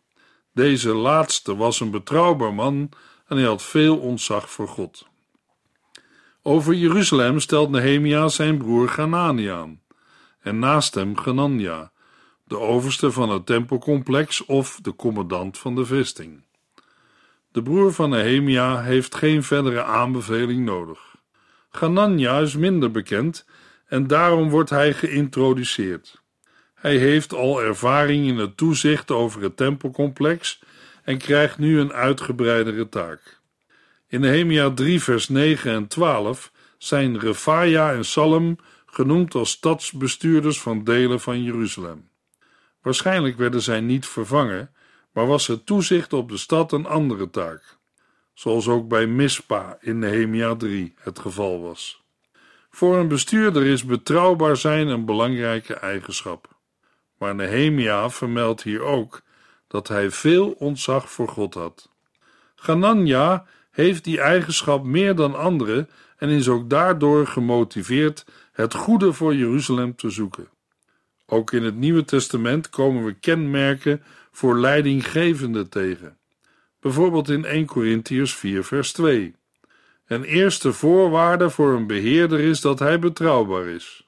Deze 0.54 0.94
laatste 0.94 1.56
was 1.56 1.80
een 1.80 1.92
betrouwbaar 1.92 2.54
man 2.54 2.90
en 3.28 3.38
hij 3.38 3.46
had 3.46 3.64
veel 3.64 3.98
ontzag 3.98 4.52
voor 4.52 4.68
God. 4.68 5.08
Over 6.42 6.74
Jeruzalem 6.74 7.40
stelt 7.40 7.70
Nehemia 7.70 8.28
zijn 8.28 8.58
broer 8.58 8.90
Ganani 8.90 9.48
aan, 9.48 9.82
en 10.40 10.60
naast 10.60 10.96
hem 10.96 11.18
Ganania, 11.18 11.92
de 12.44 12.60
overste 12.60 13.12
van 13.12 13.30
het 13.30 13.46
tempelcomplex 13.46 14.46
of 14.46 14.80
de 14.82 14.96
commandant 14.96 15.58
van 15.58 15.76
de 15.76 15.86
vesting. 15.86 16.46
De 17.58 17.64
broer 17.64 17.94
van 17.94 18.10
Nehemia 18.10 18.82
heeft 18.82 19.16
geen 19.16 19.44
verdere 19.44 19.84
aanbeveling 19.84 20.66
nodig. 20.66 21.00
Ganania 21.70 22.40
is 22.40 22.56
minder 22.56 22.92
bekend 22.92 23.46
en 23.88 24.08
daarom 24.08 24.50
wordt 24.50 24.70
hij 24.70 24.94
geïntroduceerd. 24.94 26.22
Hij 26.76 26.98
heeft 26.98 27.34
al 27.34 27.62
ervaring 27.62 28.28
in 28.28 28.38
het 28.38 28.58
toezicht 28.58 29.12
over 29.12 29.42
het 29.42 29.58
tempelcomplex 29.58 30.60
en 31.04 31.18
krijgt 31.18 31.58
nu 31.58 31.80
een 31.80 31.94
uitgebreidere 31.94 32.90
taak. 32.90 33.40
In 34.08 34.20
Nehemia 34.20 34.70
3 34.70 35.02
vers 35.02 35.30
9 35.30 35.72
en 35.72 35.88
12 35.88 36.52
zijn 36.78 37.20
Refaia 37.20 37.94
en 37.94 38.06
Salem 38.06 38.58
genoemd 38.86 39.36
als 39.36 39.50
stadsbestuurders 39.50 40.62
van 40.62 40.84
delen 40.84 41.20
van 41.20 41.44
Jeruzalem. 41.44 42.10
Waarschijnlijk 42.82 43.38
werden 43.38 43.62
zij 43.62 43.82
niet 43.82 44.06
vervangen, 44.06 44.72
maar 45.18 45.28
was 45.28 45.48
het 45.48 45.66
toezicht 45.66 46.14
op 46.14 46.30
de 46.30 46.38
stad 46.38 46.72
een 46.72 46.86
andere 46.86 47.30
taak, 47.30 47.78
zoals 48.34 48.68
ook 48.68 48.88
bij 48.88 49.08
Mispa 49.08 49.78
in 49.82 50.00
Nehemia 50.00 50.56
3 50.56 50.94
het 50.98 51.20
geval 51.20 51.62
was. 51.62 52.04
Voor 52.70 52.98
een 52.98 53.08
bestuurder 53.08 53.66
is 53.66 53.86
betrouwbaar 53.86 54.58
zijn 54.58 54.88
een 54.88 55.06
belangrijke 55.06 55.74
eigenschap. 55.74 56.48
Maar 57.18 57.36
Nehemia 57.36 58.10
vermeldt 58.10 58.64
hier 58.64 58.82
ook 58.82 59.22
dat 59.68 59.88
hij 59.88 60.12
veel 60.12 60.52
ontzag 60.52 61.12
voor 61.12 61.28
God 61.28 61.54
had. 61.54 61.90
Ganania 62.56 63.46
heeft 63.72 64.04
die 64.04 64.22
eigenschap 64.22 64.84
meer 64.84 65.16
dan 65.16 65.36
anderen 65.36 65.90
en 66.18 66.30
is 66.30 66.50
ook 66.50 66.70
daardoor 66.70 67.28
gemotiveerd 67.28 68.26
het 68.52 68.74
goede 68.74 69.14
voor 69.14 69.36
Jeruzalem 69.36 69.96
te 69.96 70.10
zoeken. 70.10 70.50
Ook 71.26 71.52
in 71.52 71.64
het 71.64 71.76
Nieuwe 71.76 72.06
Testament 72.06 72.70
komen 72.70 73.06
we 73.06 73.14
kenmerken 73.14 74.04
voor 74.38 74.60
leidinggevende 74.60 75.68
tegen. 75.68 76.18
Bijvoorbeeld 76.80 77.30
in 77.30 77.46
1 77.46 77.66
Corinthiërs 77.66 78.36
4 78.36 78.64
vers 78.64 78.92
2. 78.92 79.36
Een 80.06 80.24
eerste 80.24 80.74
voorwaarde 80.74 81.50
voor 81.50 81.74
een 81.74 81.88
beheerder 81.88 82.40
is 82.40 82.62
dat 82.62 82.80
hij 82.80 83.00
betrouwbaar 83.00 83.66
is. 83.66 84.08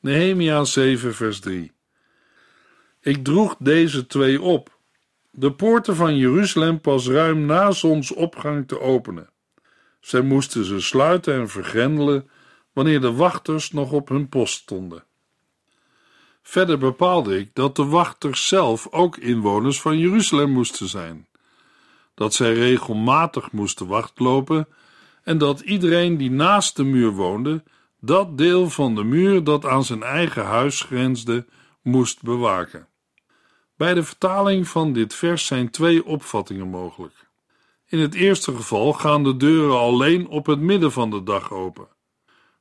Nehemia 0.00 0.64
7 0.64 1.14
vers 1.14 1.40
3. 1.40 1.72
Ik 3.00 3.24
droeg 3.24 3.56
deze 3.58 4.06
twee 4.06 4.42
op, 4.42 4.78
de 5.30 5.52
poorten 5.52 5.96
van 5.96 6.16
Jeruzalem 6.16 6.80
pas 6.80 7.08
ruim 7.08 7.46
na 7.46 7.70
zonsopgang 7.70 8.68
te 8.68 8.80
openen. 8.80 9.30
Zij 10.00 10.20
moesten 10.20 10.64
ze 10.64 10.80
sluiten 10.80 11.34
en 11.34 11.48
vergrendelen 11.48 12.28
wanneer 12.72 13.00
de 13.00 13.12
wachters 13.12 13.70
nog 13.70 13.92
op 13.92 14.08
hun 14.08 14.28
post 14.28 14.54
stonden. 14.54 15.04
Verder 16.48 16.78
bepaalde 16.78 17.38
ik 17.38 17.50
dat 17.52 17.76
de 17.76 17.84
wachters 17.84 18.48
zelf 18.48 18.88
ook 18.90 19.16
inwoners 19.16 19.80
van 19.80 19.98
Jeruzalem 19.98 20.50
moesten 20.50 20.88
zijn, 20.88 21.26
dat 22.14 22.34
zij 22.34 22.54
regelmatig 22.54 23.52
moesten 23.52 23.86
wachtlopen 23.86 24.68
en 25.22 25.38
dat 25.38 25.60
iedereen 25.60 26.16
die 26.16 26.30
naast 26.30 26.76
de 26.76 26.84
muur 26.84 27.10
woonde, 27.10 27.62
dat 28.00 28.38
deel 28.38 28.70
van 28.70 28.94
de 28.94 29.04
muur 29.04 29.44
dat 29.44 29.64
aan 29.64 29.84
zijn 29.84 30.02
eigen 30.02 30.44
huis 30.44 30.80
grensde, 30.80 31.46
moest 31.82 32.22
bewaken. 32.22 32.88
Bij 33.76 33.94
de 33.94 34.02
vertaling 34.02 34.68
van 34.68 34.92
dit 34.92 35.14
vers 35.14 35.46
zijn 35.46 35.70
twee 35.70 36.04
opvattingen 36.04 36.68
mogelijk. 36.68 37.28
In 37.86 37.98
het 37.98 38.14
eerste 38.14 38.54
geval 38.54 38.92
gaan 38.92 39.24
de 39.24 39.36
deuren 39.36 39.78
alleen 39.78 40.28
op 40.28 40.46
het 40.46 40.60
midden 40.60 40.92
van 40.92 41.10
de 41.10 41.22
dag 41.22 41.52
open. 41.52 41.88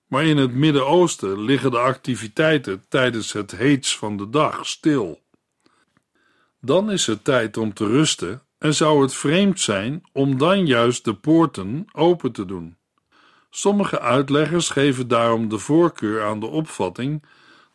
Maar 0.08 0.26
in 0.26 0.38
het 0.38 0.54
Midden-Oosten 0.54 1.40
liggen 1.40 1.72
de 1.72 1.80
activiteiten 1.80 2.86
tijdens 2.90 3.34
het 3.34 3.52
heets 3.52 3.98
van 3.98 4.18
de 4.18 4.30
dag 4.30 4.66
stil. 4.66 5.22
Dan 6.62 6.92
is 6.92 7.08
het 7.08 7.24
tijd 7.24 7.58
om 7.58 7.74
te 7.74 7.88
rusten 7.88 8.42
en 8.58 8.74
zou 8.74 9.02
het 9.02 9.14
vreemd 9.14 9.60
zijn 9.60 10.04
om 10.12 10.38
dan 10.38 10.66
juist 10.66 11.04
de 11.04 11.14
poorten 11.14 11.86
open 11.92 12.32
te 12.32 12.46
doen. 12.46 12.78
Sommige 13.50 14.00
uitleggers 14.00 14.70
geven 14.70 15.08
daarom 15.08 15.50
de 15.50 15.58
voorkeur 15.58 16.24
aan 16.24 16.40
de 16.40 16.46
opvatting 16.46 17.24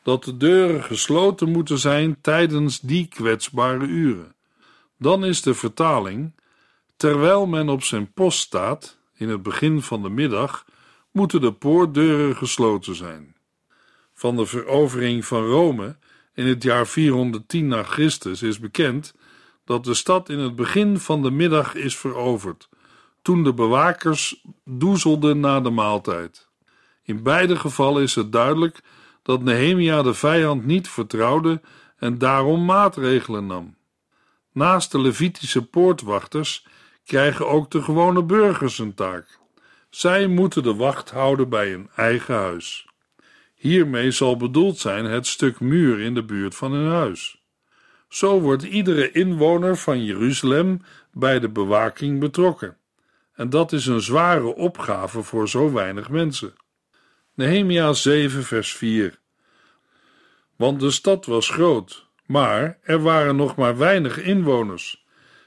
dat 0.02 0.24
de 0.24 0.36
deuren 0.36 0.84
gesloten 0.84 1.50
moeten 1.50 1.78
zijn 1.78 2.20
tijdens 2.20 2.80
die 2.80 3.06
kwetsbare 3.06 3.86
uren. 3.86 4.34
Dan 4.98 5.24
is 5.24 5.42
de 5.42 5.54
vertaling: 5.54 6.34
terwijl 6.96 7.46
men 7.46 7.68
op 7.68 7.82
zijn 7.82 8.12
post 8.12 8.38
staat, 8.38 8.98
in 9.14 9.28
het 9.28 9.42
begin 9.42 9.82
van 9.82 10.02
de 10.02 10.10
middag, 10.10 10.64
moeten 11.12 11.40
de 11.40 11.52
poortdeuren 11.52 12.36
gesloten 12.36 12.94
zijn. 12.94 13.36
Van 14.14 14.36
de 14.36 14.46
verovering 14.46 15.24
van 15.24 15.44
Rome 15.44 15.96
in 16.34 16.46
het 16.46 16.62
jaar 16.62 16.86
410 16.86 17.66
na 17.66 17.82
Christus 17.82 18.42
is 18.42 18.58
bekend 18.58 19.14
dat 19.64 19.84
de 19.84 19.94
stad 19.94 20.28
in 20.28 20.38
het 20.38 20.56
begin 20.56 20.98
van 20.98 21.22
de 21.22 21.30
middag 21.30 21.74
is 21.74 21.96
veroverd, 21.96 22.68
toen 23.22 23.44
de 23.44 23.54
bewakers 23.54 24.44
doezelden 24.64 25.40
na 25.40 25.60
de 25.60 25.70
maaltijd. 25.70 26.48
In 27.02 27.22
beide 27.22 27.56
gevallen 27.56 28.02
is 28.02 28.14
het 28.14 28.32
duidelijk 28.32 28.80
dat 29.22 29.42
Nehemia 29.42 30.02
de 30.02 30.14
vijand 30.14 30.66
niet 30.66 30.88
vertrouwde 30.88 31.60
en 31.96 32.18
daarom 32.18 32.64
maatregelen 32.64 33.46
nam. 33.46 33.76
Naast 34.52 34.92
de 34.92 35.00
Levitische 35.00 35.64
poortwachters 35.64 36.66
krijgen 37.04 37.48
ook 37.48 37.70
de 37.70 37.82
gewone 37.82 38.22
burgers 38.22 38.78
een 38.78 38.94
taak. 38.94 39.39
Zij 39.90 40.26
moeten 40.26 40.62
de 40.62 40.74
wacht 40.74 41.10
houden 41.10 41.48
bij 41.48 41.70
hun 41.70 41.90
eigen 41.96 42.34
huis. 42.34 42.86
Hiermee 43.54 44.10
zal 44.10 44.36
bedoeld 44.36 44.78
zijn 44.78 45.04
het 45.04 45.26
stuk 45.26 45.60
muur 45.60 46.00
in 46.00 46.14
de 46.14 46.24
buurt 46.24 46.54
van 46.54 46.72
hun 46.72 46.90
huis. 46.90 47.42
Zo 48.08 48.40
wordt 48.40 48.62
iedere 48.62 49.10
inwoner 49.10 49.76
van 49.76 50.04
Jeruzalem 50.04 50.82
bij 51.12 51.40
de 51.40 51.48
bewaking 51.48 52.20
betrokken. 52.20 52.76
En 53.34 53.50
dat 53.50 53.72
is 53.72 53.86
een 53.86 54.00
zware 54.00 54.54
opgave 54.54 55.22
voor 55.22 55.48
zo 55.48 55.72
weinig 55.72 56.08
mensen. 56.08 56.54
Nehemia 57.34 57.92
7, 57.92 58.44
vers 58.44 58.72
4. 58.72 59.18
Want 60.56 60.80
de 60.80 60.90
stad 60.90 61.26
was 61.26 61.48
groot, 61.48 62.06
maar 62.26 62.78
er 62.82 63.02
waren 63.02 63.36
nog 63.36 63.56
maar 63.56 63.76
weinig 63.76 64.18
inwoners 64.18 65.04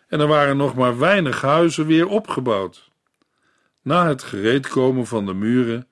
en 0.07 0.19
er 0.19 0.27
waren 0.27 0.57
nog 0.57 0.75
maar 0.75 0.97
weinig 0.97 1.41
huizen 1.41 1.85
weer 1.85 2.07
opgebouwd. 2.07 2.91
Na 3.83 4.07
het 4.07 4.23
gereedkomen 4.23 5.05
van 5.05 5.25
de 5.25 5.33
muren 5.33 5.87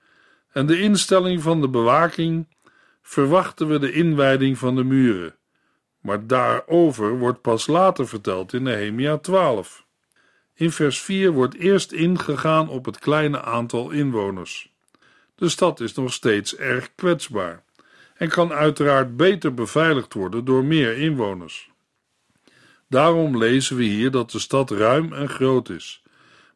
en 0.51 0.65
de 0.65 0.79
instelling 0.79 1.41
van 1.41 1.62
de 1.62 1.69
bewaking 1.69 2.48
verwachten 3.01 3.67
we 3.67 3.79
de 3.79 3.91
inwijding 3.91 4.57
van 4.57 4.75
de 4.75 4.83
muren, 4.83 5.36
maar 6.00 6.27
daarover 6.27 7.17
wordt 7.17 7.41
pas 7.41 7.67
later 7.67 8.07
verteld 8.07 8.53
in 8.53 8.63
Nehemia 8.63 9.17
12. 9.17 9.86
In 10.53 10.71
vers 10.71 11.01
4 11.01 11.31
wordt 11.31 11.55
eerst 11.55 11.91
ingegaan 11.91 12.69
op 12.69 12.86
het 12.86 13.00
kleine 13.00 13.41
aantal 13.41 13.89
inwoners. 13.89 14.71
De 15.36 15.50
stad 15.50 15.79
is 15.79 15.93
nog 15.93 16.13
steeds 16.13 16.55
erg 16.55 16.95
kwetsbaar 16.95 17.63
en 18.15 18.29
kan 18.29 18.53
uiteraard 18.53 19.17
beter 19.17 19.53
beveiligd 19.53 20.13
worden 20.13 20.45
door 20.45 20.63
meer 20.63 20.98
inwoners. 20.98 21.69
Daarom 22.88 23.38
lezen 23.38 23.75
we 23.75 23.83
hier 23.83 24.12
dat 24.12 24.31
de 24.31 24.39
stad 24.39 24.71
ruim 24.71 25.13
en 25.13 25.29
groot 25.29 25.69
is, 25.69 26.00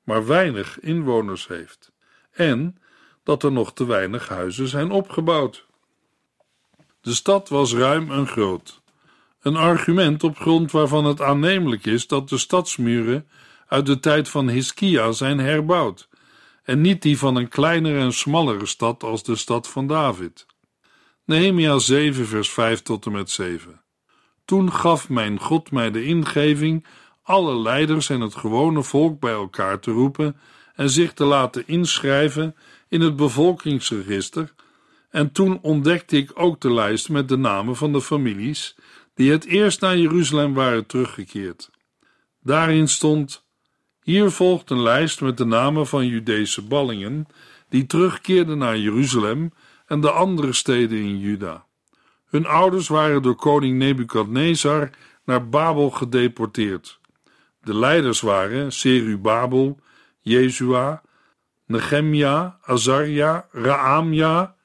maar 0.05 0.25
weinig 0.25 0.79
inwoners 0.79 1.47
heeft, 1.47 1.91
en 2.31 2.77
dat 3.23 3.43
er 3.43 3.51
nog 3.51 3.73
te 3.73 3.85
weinig 3.85 4.27
huizen 4.27 4.67
zijn 4.67 4.91
opgebouwd. 4.91 5.65
De 7.01 7.13
stad 7.13 7.49
was 7.49 7.73
ruim 7.73 8.11
en 8.11 8.27
groot. 8.27 8.81
Een 9.41 9.55
argument 9.55 10.23
op 10.23 10.37
grond 10.37 10.71
waarvan 10.71 11.05
het 11.05 11.21
aannemelijk 11.21 11.85
is 11.85 12.07
dat 12.07 12.29
de 12.29 12.37
stadsmuren 12.37 13.29
uit 13.67 13.85
de 13.85 13.99
tijd 13.99 14.29
van 14.29 14.49
Hiskia 14.49 15.11
zijn 15.11 15.39
herbouwd, 15.39 16.09
en 16.63 16.81
niet 16.81 17.01
die 17.01 17.17
van 17.17 17.35
een 17.35 17.47
kleinere 17.47 17.99
en 17.99 18.13
smallere 18.13 18.65
stad 18.65 19.03
als 19.03 19.23
de 19.23 19.35
stad 19.35 19.67
van 19.67 19.87
David. 19.87 20.45
Nehemia 21.25 21.77
7, 21.77 22.27
vers 22.27 22.49
5 22.49 22.81
tot 22.81 23.05
en 23.05 23.11
met 23.11 23.29
7. 23.29 23.81
Toen 24.45 24.71
gaf 24.71 25.09
mijn 25.09 25.39
God 25.39 25.71
mij 25.71 25.91
de 25.91 26.03
ingeving 26.03 26.85
alle 27.25 27.61
leiders 27.61 28.09
en 28.09 28.21
het 28.21 28.35
gewone 28.35 28.83
volk 28.83 29.19
bij 29.19 29.33
elkaar 29.33 29.79
te 29.79 29.91
roepen 29.91 30.37
en 30.75 30.89
zich 30.89 31.13
te 31.13 31.23
laten 31.23 31.67
inschrijven 31.67 32.55
in 32.89 33.01
het 33.01 33.15
bevolkingsregister. 33.15 34.53
En 35.09 35.31
toen 35.31 35.59
ontdekte 35.61 36.17
ik 36.17 36.31
ook 36.33 36.61
de 36.61 36.73
lijst 36.73 37.09
met 37.09 37.29
de 37.29 37.37
namen 37.37 37.75
van 37.75 37.93
de 37.93 38.01
families 38.01 38.75
die 39.13 39.31
het 39.31 39.45
eerst 39.45 39.81
naar 39.81 39.97
Jeruzalem 39.97 40.53
waren 40.53 40.85
teruggekeerd. 40.85 41.69
Daarin 42.41 42.87
stond: 42.87 43.45
Hier 44.01 44.31
volgt 44.31 44.69
een 44.69 44.81
lijst 44.81 45.21
met 45.21 45.37
de 45.37 45.45
namen 45.45 45.87
van 45.87 46.07
Judese 46.07 46.61
ballingen 46.61 47.27
die 47.69 47.85
terugkeerden 47.85 48.57
naar 48.57 48.77
Jeruzalem 48.77 49.53
en 49.85 50.01
de 50.01 50.11
andere 50.11 50.53
steden 50.53 50.97
in 50.97 51.19
Juda. 51.19 51.65
Hun 52.25 52.45
ouders 52.45 52.87
waren 52.87 53.21
door 53.21 53.35
koning 53.35 53.77
Nebukadnezar 53.77 54.89
naar 55.23 55.49
Babel 55.49 55.89
gedeporteerd. 55.89 56.99
De 57.65 57.75
leiders 57.75 58.21
waren 58.21 58.71
Serubabel, 58.71 59.79
Jezua, 60.21 61.01
Nehemia, 61.65 62.59
Azaria, 62.61 63.47
Raamja, 63.51 64.55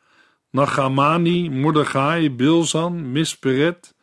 Nagamani, 0.51 1.49
Mordechai, 1.51 2.31
Bilzan, 2.31 3.13
Misperet, 3.13 3.95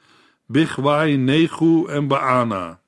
Bigwai, 0.46 1.16
Negu 1.18 1.86
en 1.88 2.08
Baana. 2.08 2.82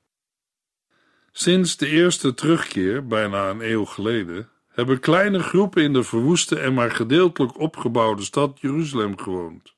Sinds 1.32 1.76
de 1.76 1.86
eerste 1.86 2.34
terugkeer, 2.34 3.06
bijna 3.06 3.48
een 3.50 3.60
eeuw 3.60 3.84
geleden, 3.84 4.48
hebben 4.68 5.00
kleine 5.00 5.42
groepen 5.42 5.82
in 5.82 5.92
de 5.92 6.02
verwoeste 6.02 6.58
en 6.58 6.74
maar 6.74 6.90
gedeeltelijk 6.90 7.58
opgebouwde 7.58 8.22
stad 8.22 8.60
Jeruzalem 8.60 9.18
gewoond. 9.18 9.74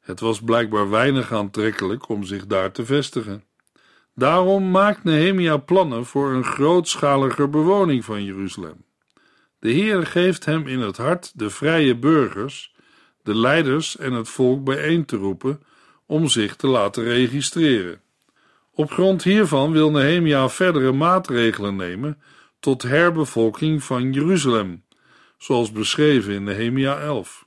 Het 0.00 0.20
was 0.20 0.40
blijkbaar 0.42 0.90
weinig 0.90 1.32
aantrekkelijk 1.32 2.08
om 2.08 2.24
zich 2.24 2.46
daar 2.46 2.72
te 2.72 2.84
vestigen. 2.84 3.47
Daarom 4.18 4.70
maakt 4.70 5.04
Nehemia 5.04 5.56
plannen 5.56 6.06
voor 6.06 6.32
een 6.32 6.44
grootschalige 6.44 7.48
bewoning 7.48 8.04
van 8.04 8.24
Jeruzalem. 8.24 8.84
De 9.58 9.70
Heer 9.70 10.06
geeft 10.06 10.44
hem 10.44 10.66
in 10.66 10.80
het 10.80 10.96
hart 10.96 11.32
de 11.34 11.50
vrije 11.50 11.96
burgers, 11.96 12.74
de 13.22 13.34
leiders 13.34 13.96
en 13.96 14.12
het 14.12 14.28
volk 14.28 14.64
bijeen 14.64 15.04
te 15.04 15.16
roepen 15.16 15.62
om 16.06 16.28
zich 16.28 16.56
te 16.56 16.66
laten 16.66 17.04
registreren. 17.04 18.00
Op 18.72 18.90
grond 18.90 19.22
hiervan 19.22 19.72
wil 19.72 19.90
Nehemia 19.90 20.48
verdere 20.48 20.92
maatregelen 20.92 21.76
nemen 21.76 22.22
tot 22.60 22.82
herbevolking 22.82 23.84
van 23.84 24.12
Jeruzalem, 24.12 24.84
zoals 25.36 25.72
beschreven 25.72 26.32
in 26.32 26.44
Nehemia 26.44 26.98
11. 26.98 27.46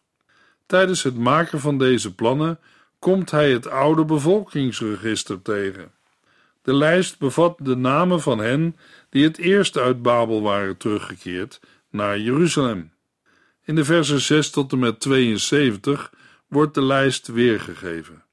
Tijdens 0.66 1.04
het 1.04 1.18
maken 1.18 1.60
van 1.60 1.78
deze 1.78 2.16
plannen 2.16 2.60
komt 3.00 3.32
hij 3.32 3.52
het 3.52 3.68
oude 3.68 4.06
bevolkingsregister 4.06 5.42
tegen. 5.42 6.00
De 6.62 6.74
lijst 6.74 7.20
bevat 7.20 7.58
de 7.62 7.76
namen 7.76 8.22
van 8.22 8.40
hen 8.40 8.76
die 9.10 9.24
het 9.24 9.38
eerst 9.38 9.78
uit 9.78 10.02
Babel 10.02 10.42
waren 10.42 10.78
teruggekeerd 10.78 11.60
naar 11.90 12.20
Jeruzalem. 12.20 12.92
In 13.66 13.76
de 13.76 13.86
versen 13.86 14.22
6 14.22 14.50
tot 14.50 14.72
en 14.72 14.80
met 14.80 15.00
72 15.00 16.14
wordt 16.48 16.74
de 16.74 16.84
lijst 16.84 17.28
weergegeven. 17.28 18.24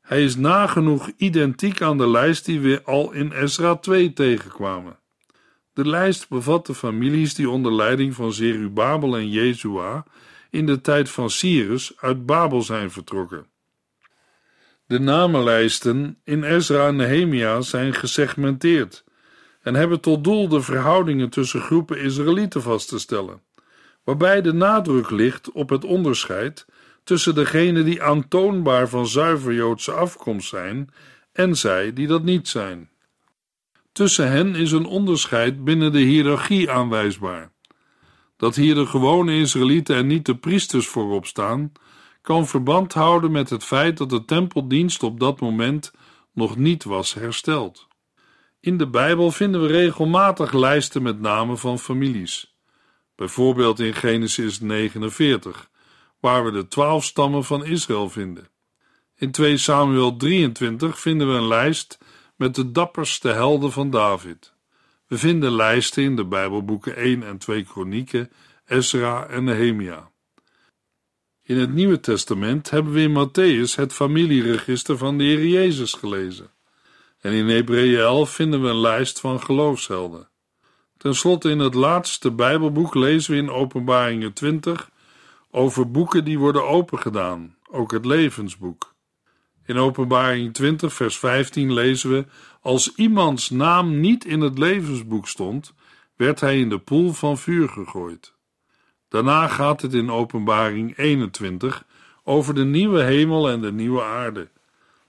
Hij 0.00 0.24
is 0.24 0.36
nagenoeg 0.36 1.10
identiek 1.16 1.82
aan 1.82 1.98
de 1.98 2.08
lijst 2.08 2.44
die 2.44 2.60
we 2.60 2.82
al 2.84 3.12
in 3.12 3.32
Ezra 3.32 3.76
2 3.76 4.12
tegenkwamen. 4.12 4.98
De 5.72 5.88
lijst 5.88 6.28
bevat 6.28 6.66
de 6.66 6.74
families 6.74 7.34
die 7.34 7.50
onder 7.50 7.74
leiding 7.74 8.14
van 8.14 8.32
Zerubabel 8.32 9.16
en 9.16 9.30
Jezua 9.30 10.04
in 10.50 10.66
de 10.66 10.80
tijd 10.80 11.10
van 11.10 11.30
Cyrus 11.30 11.92
uit 11.96 12.26
Babel 12.26 12.62
zijn 12.62 12.90
vertrokken. 12.90 13.46
De 14.92 15.00
namenlijsten 15.00 16.18
in 16.24 16.44
Ezra 16.44 16.86
en 16.86 16.96
Nehemia 16.96 17.60
zijn 17.60 17.94
gesegmenteerd 17.94 19.04
en 19.62 19.74
hebben 19.74 20.00
tot 20.00 20.24
doel 20.24 20.48
de 20.48 20.60
verhoudingen 20.60 21.28
tussen 21.28 21.60
groepen 21.60 22.00
Israëlieten 22.00 22.62
vast 22.62 22.88
te 22.88 22.98
stellen, 22.98 23.42
waarbij 24.04 24.42
de 24.42 24.52
nadruk 24.52 25.10
ligt 25.10 25.52
op 25.52 25.68
het 25.68 25.84
onderscheid 25.84 26.66
tussen 27.04 27.34
degenen 27.34 27.84
die 27.84 28.02
aantoonbaar 28.02 28.88
van 28.88 29.06
zuiver 29.06 29.52
Joodse 29.52 29.92
afkomst 29.92 30.48
zijn 30.48 30.90
en 31.32 31.56
zij 31.56 31.92
die 31.92 32.06
dat 32.06 32.22
niet 32.22 32.48
zijn. 32.48 32.90
Tussen 33.92 34.30
hen 34.30 34.54
is 34.54 34.72
een 34.72 34.86
onderscheid 34.86 35.64
binnen 35.64 35.92
de 35.92 36.00
hiërarchie 36.00 36.70
aanwijsbaar. 36.70 37.52
Dat 38.36 38.54
hier 38.54 38.74
de 38.74 38.86
gewone 38.86 39.38
Israëlieten 39.38 39.96
en 39.96 40.06
niet 40.06 40.26
de 40.26 40.36
priesters 40.36 40.86
voorop 40.86 41.26
staan, 41.26 41.72
kan 42.22 42.46
verband 42.46 42.92
houden 42.92 43.30
met 43.30 43.50
het 43.50 43.64
feit 43.64 43.96
dat 43.96 44.10
de 44.10 44.24
tempeldienst 44.24 45.02
op 45.02 45.20
dat 45.20 45.40
moment 45.40 45.92
nog 46.32 46.56
niet 46.56 46.84
was 46.84 47.14
hersteld. 47.14 47.86
In 48.60 48.78
de 48.78 48.86
Bijbel 48.86 49.30
vinden 49.30 49.62
we 49.62 49.66
regelmatig 49.66 50.52
lijsten 50.52 51.02
met 51.02 51.20
namen 51.20 51.58
van 51.58 51.78
families. 51.78 52.56
Bijvoorbeeld 53.14 53.80
in 53.80 53.94
Genesis 53.94 54.60
49, 54.60 55.70
waar 56.20 56.44
we 56.44 56.50
de 56.50 56.68
twaalf 56.68 57.04
stammen 57.04 57.44
van 57.44 57.64
Israël 57.64 58.08
vinden. 58.08 58.48
In 59.16 59.30
2 59.30 59.56
Samuel 59.56 60.16
23 60.16 61.00
vinden 61.00 61.28
we 61.28 61.34
een 61.34 61.46
lijst 61.46 61.98
met 62.36 62.54
de 62.54 62.72
dapperste 62.72 63.28
helden 63.28 63.72
van 63.72 63.90
David. 63.90 64.54
We 65.06 65.18
vinden 65.18 65.52
lijsten 65.52 66.02
in 66.02 66.16
de 66.16 66.24
Bijbelboeken 66.24 66.96
1 66.96 67.22
en 67.22 67.38
2 67.38 67.64
Kronieken, 67.64 68.30
Ezra 68.66 69.26
en 69.26 69.44
Nehemia. 69.44 70.11
In 71.44 71.58
het 71.58 71.72
Nieuwe 71.72 72.00
Testament 72.00 72.70
hebben 72.70 72.92
we 72.92 73.00
in 73.00 73.28
Matthäus 73.28 73.74
het 73.74 73.92
familieregister 73.92 74.98
van 74.98 75.18
de 75.18 75.24
Heer 75.24 75.46
Jezus 75.46 75.92
gelezen. 75.92 76.50
En 77.20 77.32
in 77.32 77.48
Hebreeën 77.48 77.98
11 77.98 78.30
vinden 78.30 78.62
we 78.62 78.68
een 78.68 78.80
lijst 78.80 79.20
van 79.20 79.40
geloofshelden. 79.40 80.28
Ten 80.96 81.14
slotte 81.14 81.50
in 81.50 81.58
het 81.58 81.74
laatste 81.74 82.30
Bijbelboek 82.30 82.94
lezen 82.94 83.32
we 83.32 83.38
in 83.38 83.50
Openbaringen 83.50 84.32
20 84.32 84.90
over 85.50 85.90
boeken 85.90 86.24
die 86.24 86.38
worden 86.38 86.68
opengedaan, 86.68 87.56
ook 87.70 87.92
het 87.92 88.04
levensboek. 88.04 88.94
In 89.66 89.76
Openbaring 89.76 90.54
20, 90.54 90.92
vers 90.92 91.18
15 91.18 91.72
lezen 91.72 92.10
we: 92.10 92.26
Als 92.60 92.94
iemands 92.94 93.50
naam 93.50 94.00
niet 94.00 94.24
in 94.24 94.40
het 94.40 94.58
levensboek 94.58 95.28
stond, 95.28 95.74
werd 96.16 96.40
hij 96.40 96.58
in 96.58 96.68
de 96.68 96.78
poel 96.78 97.12
van 97.12 97.38
vuur 97.38 97.68
gegooid. 97.68 98.34
Daarna 99.12 99.48
gaat 99.48 99.82
het 99.82 99.94
in 99.94 100.10
Openbaring 100.10 100.96
21 100.96 101.84
over 102.24 102.54
de 102.54 102.64
nieuwe 102.64 103.02
hemel 103.02 103.48
en 103.48 103.60
de 103.60 103.72
nieuwe 103.72 104.02
aarde. 104.02 104.48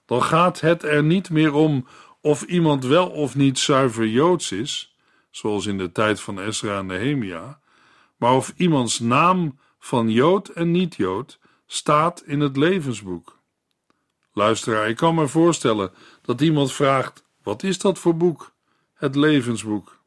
Dan 0.06 0.24
gaat 0.24 0.60
het 0.60 0.84
er 0.84 1.04
niet 1.04 1.30
meer 1.30 1.54
om 1.54 1.88
of 2.22 2.42
iemand 2.42 2.86
wel 2.86 3.10
of 3.10 3.36
niet 3.36 3.60
zuiver 3.60 4.08
joods 4.08 4.52
is, 4.52 4.96
zoals 5.32 5.66
in 5.66 5.78
de 5.78 5.92
tijd 5.92 6.22
van 6.22 6.40
Ezra 6.40 6.78
en 6.78 6.86
Nehemia, 6.86 7.60
maar 8.18 8.34
of 8.34 8.54
iemands 8.56 9.00
naam 9.00 9.60
van 9.80 10.10
jood 10.10 10.48
en 10.48 10.72
niet-jood 10.72 11.40
staat 11.66 12.24
in 12.26 12.40
het 12.40 12.58
levensboek. 12.58 13.40
Luisteraar, 14.34 14.90
ik 14.90 14.96
kan 14.96 15.16
me 15.16 15.28
voorstellen 15.28 15.92
dat 16.22 16.42
iemand 16.42 16.72
vraagt: 16.72 17.26
wat 17.44 17.64
is 17.64 17.80
dat 17.80 18.00
voor 18.00 18.18
boek? 18.18 18.52
Het 18.94 19.16
levensboek. 19.16 20.02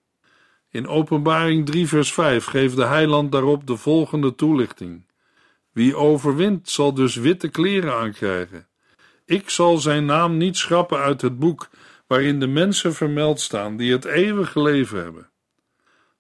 In 0.77 0.89
Openbaring 0.89 1.67
3, 1.67 1.87
vers 1.89 2.13
5 2.13 2.45
geeft 2.45 2.77
de 2.77 2.85
heiland 2.85 3.33
daarop 3.33 3.67
de 3.67 3.77
volgende 3.77 4.35
toelichting: 4.35 5.07
Wie 5.73 5.97
overwint, 5.97 6.71
zal 6.71 6.95
dus 6.95 7.15
witte 7.15 7.49
kleren 7.49 7.95
aankrijgen. 7.95 8.67
Ik 9.25 9.51
zal 9.51 9.79
zijn 9.79 10.05
naam 10.05 10.37
niet 10.37 10.57
schrappen 10.57 10.99
uit 10.99 11.21
het 11.21 11.39
boek 11.39 11.69
waarin 12.07 12.41
de 12.41 12.47
mensen 12.47 12.95
vermeld 12.95 13.41
staan 13.41 13.77
die 13.77 13.93
het 13.93 14.05
eeuwige 14.05 14.63
leven 14.63 15.03
hebben. 15.03 15.31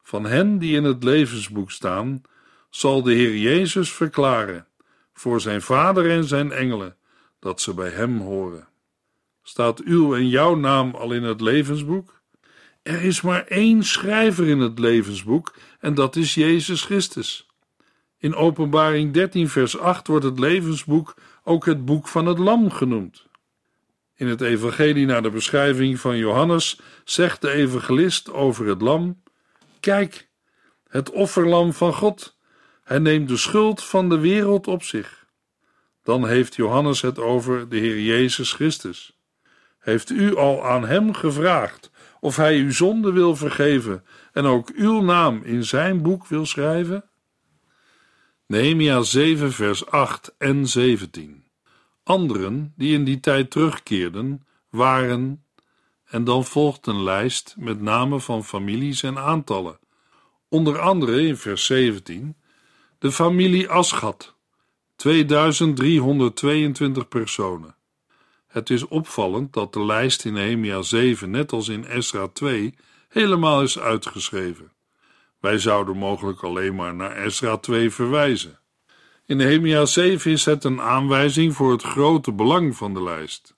Van 0.02 0.24
hen 0.24 0.58
die 0.58 0.76
in 0.76 0.84
het 0.84 1.04
levensboek 1.04 1.70
staan, 1.70 2.22
zal 2.70 3.02
de 3.02 3.12
Heer 3.12 3.36
Jezus 3.36 3.92
verklaren 3.92 4.66
voor 5.12 5.40
zijn 5.40 5.62
Vader 5.62 6.10
en 6.10 6.24
zijn 6.24 6.52
engelen 6.52 6.96
dat 7.38 7.60
ze 7.60 7.74
bij 7.74 7.90
Hem 7.90 8.20
horen. 8.20 8.68
Staat 9.42 9.82
uw 9.82 10.14
en 10.14 10.28
jouw 10.28 10.54
naam 10.54 10.94
al 10.94 11.12
in 11.12 11.22
het 11.22 11.40
levensboek? 11.40 12.15
Er 12.86 13.02
is 13.02 13.20
maar 13.20 13.46
één 13.46 13.82
schrijver 13.84 14.48
in 14.48 14.58
het 14.58 14.78
levensboek 14.78 15.54
en 15.80 15.94
dat 15.94 16.16
is 16.16 16.34
Jezus 16.34 16.82
Christus. 16.82 17.46
In 18.18 18.34
Openbaring 18.34 19.12
13, 19.12 19.48
vers 19.48 19.78
8 19.78 20.06
wordt 20.06 20.24
het 20.24 20.38
levensboek 20.38 21.14
ook 21.44 21.64
het 21.64 21.84
boek 21.84 22.08
van 22.08 22.26
het 22.26 22.38
Lam 22.38 22.70
genoemd. 22.70 23.26
In 24.14 24.26
het 24.26 24.40
Evangelie 24.40 25.06
naar 25.06 25.22
de 25.22 25.30
beschrijving 25.30 26.00
van 26.00 26.16
Johannes 26.16 26.80
zegt 27.04 27.40
de 27.40 27.50
evangelist 27.50 28.32
over 28.32 28.66
het 28.66 28.82
Lam: 28.82 29.22
Kijk, 29.80 30.28
het 30.88 31.10
offerlam 31.10 31.72
van 31.72 31.92
God. 31.92 32.36
Hij 32.82 32.98
neemt 32.98 33.28
de 33.28 33.36
schuld 33.36 33.84
van 33.84 34.08
de 34.08 34.18
wereld 34.18 34.66
op 34.66 34.82
zich. 34.82 35.26
Dan 36.02 36.28
heeft 36.28 36.54
Johannes 36.54 37.00
het 37.00 37.18
over 37.18 37.68
de 37.68 37.76
Heer 37.76 38.00
Jezus 38.00 38.52
Christus. 38.52 39.18
Heeft 39.78 40.10
u 40.10 40.36
al 40.36 40.64
aan 40.64 40.86
Hem 40.86 41.14
gevraagd 41.14 41.90
of 42.26 42.36
Hij 42.36 42.58
uw 42.58 42.72
zonde 42.72 43.12
wil 43.12 43.36
vergeven 43.36 44.04
en 44.32 44.44
ook 44.44 44.70
uw 44.74 45.00
naam 45.00 45.42
in 45.42 45.64
Zijn 45.64 46.02
boek 46.02 46.26
wil 46.26 46.46
schrijven? 46.46 47.04
Nehemia 48.46 49.02
7, 49.02 49.52
vers 49.52 49.86
8 49.86 50.34
en 50.38 50.66
17. 50.66 51.44
Anderen 52.02 52.72
die 52.76 52.94
in 52.94 53.04
die 53.04 53.20
tijd 53.20 53.50
terugkeerden, 53.50 54.46
waren, 54.70 55.44
en 56.04 56.24
dan 56.24 56.44
volgt 56.44 56.86
een 56.86 57.02
lijst 57.02 57.54
met 57.58 57.80
namen 57.80 58.20
van 58.20 58.44
families 58.44 59.02
en 59.02 59.18
aantallen. 59.18 59.78
Onder 60.48 60.78
andere 60.78 61.26
in 61.26 61.36
vers 61.36 61.64
17 61.64 62.36
de 62.98 63.12
familie 63.12 63.68
Aschat, 63.68 64.34
2322 64.96 67.08
personen. 67.08 67.76
Het 68.56 68.70
is 68.70 68.88
opvallend 68.88 69.52
dat 69.52 69.72
de 69.72 69.84
lijst 69.84 70.24
in 70.24 70.32
Nehemia 70.32 70.82
7, 70.82 71.30
net 71.30 71.52
als 71.52 71.68
in 71.68 71.84
Esra 71.84 72.26
2, 72.26 72.74
helemaal 73.08 73.62
is 73.62 73.78
uitgeschreven. 73.78 74.72
Wij 75.40 75.58
zouden 75.58 75.96
mogelijk 75.96 76.42
alleen 76.42 76.74
maar 76.74 76.94
naar 76.94 77.16
Esra 77.16 77.56
2 77.56 77.90
verwijzen. 77.90 78.58
In 79.26 79.36
Nehemia 79.36 79.84
7 79.84 80.30
is 80.30 80.44
het 80.44 80.64
een 80.64 80.80
aanwijzing 80.80 81.54
voor 81.54 81.72
het 81.72 81.82
grote 81.82 82.32
belang 82.32 82.76
van 82.76 82.94
de 82.94 83.02
lijst. 83.02 83.56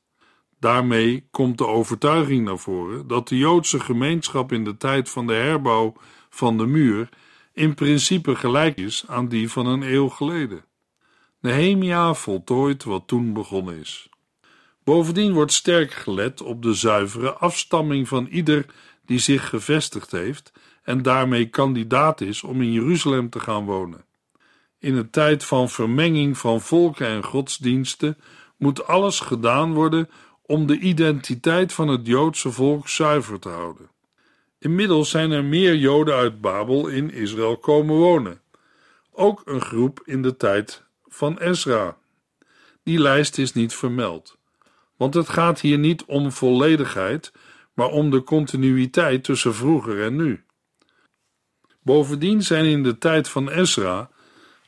Daarmee 0.60 1.28
komt 1.30 1.58
de 1.58 1.66
overtuiging 1.66 2.44
naar 2.44 2.58
voren 2.58 3.06
dat 3.06 3.28
de 3.28 3.36
Joodse 3.36 3.80
gemeenschap 3.80 4.52
in 4.52 4.64
de 4.64 4.76
tijd 4.76 5.10
van 5.10 5.26
de 5.26 5.34
herbouw 5.34 5.94
van 6.30 6.58
de 6.58 6.66
muur 6.66 7.08
in 7.52 7.74
principe 7.74 8.36
gelijk 8.36 8.76
is 8.76 9.04
aan 9.06 9.28
die 9.28 9.50
van 9.50 9.66
een 9.66 9.82
eeuw 9.82 10.08
geleden. 10.08 10.64
Nehemia 11.40 12.14
voltooit 12.14 12.84
wat 12.84 13.02
toen 13.06 13.32
begonnen 13.32 13.80
is. 13.80 14.08
Bovendien 14.88 15.32
wordt 15.32 15.52
sterk 15.52 15.92
gelet 15.92 16.42
op 16.42 16.62
de 16.62 16.74
zuivere 16.74 17.32
afstamming 17.32 18.08
van 18.08 18.26
ieder 18.26 18.66
die 19.06 19.18
zich 19.18 19.48
gevestigd 19.48 20.10
heeft 20.10 20.52
en 20.82 21.02
daarmee 21.02 21.48
kandidaat 21.48 22.20
is 22.20 22.42
om 22.42 22.62
in 22.62 22.72
Jeruzalem 22.72 23.30
te 23.30 23.40
gaan 23.40 23.64
wonen. 23.64 24.04
In 24.78 24.94
een 24.94 25.10
tijd 25.10 25.44
van 25.44 25.68
vermenging 25.68 26.38
van 26.38 26.60
volken 26.60 27.06
en 27.06 27.24
godsdiensten 27.24 28.16
moet 28.56 28.86
alles 28.86 29.20
gedaan 29.20 29.72
worden 29.72 30.10
om 30.42 30.66
de 30.66 30.78
identiteit 30.78 31.72
van 31.72 31.88
het 31.88 32.06
Joodse 32.06 32.52
volk 32.52 32.88
zuiver 32.88 33.38
te 33.38 33.48
houden. 33.48 33.90
Inmiddels 34.58 35.10
zijn 35.10 35.30
er 35.30 35.44
meer 35.44 35.76
Joden 35.76 36.14
uit 36.14 36.40
Babel 36.40 36.86
in 36.86 37.12
Israël 37.12 37.56
komen 37.56 37.96
wonen. 37.96 38.40
Ook 39.12 39.42
een 39.44 39.60
groep 39.60 40.02
in 40.04 40.22
de 40.22 40.36
tijd 40.36 40.82
van 41.06 41.38
Ezra. 41.38 41.96
Die 42.82 42.98
lijst 42.98 43.38
is 43.38 43.52
niet 43.52 43.74
vermeld, 43.74 44.37
want 44.98 45.14
het 45.14 45.28
gaat 45.28 45.60
hier 45.60 45.78
niet 45.78 46.04
om 46.04 46.32
volledigheid, 46.32 47.32
maar 47.74 47.88
om 47.88 48.10
de 48.10 48.22
continuïteit 48.22 49.24
tussen 49.24 49.54
vroeger 49.54 50.02
en 50.02 50.16
nu. 50.16 50.44
Bovendien 51.82 52.42
zijn 52.42 52.64
in 52.64 52.82
de 52.82 52.98
tijd 52.98 53.28
van 53.28 53.48
Ezra 53.50 54.10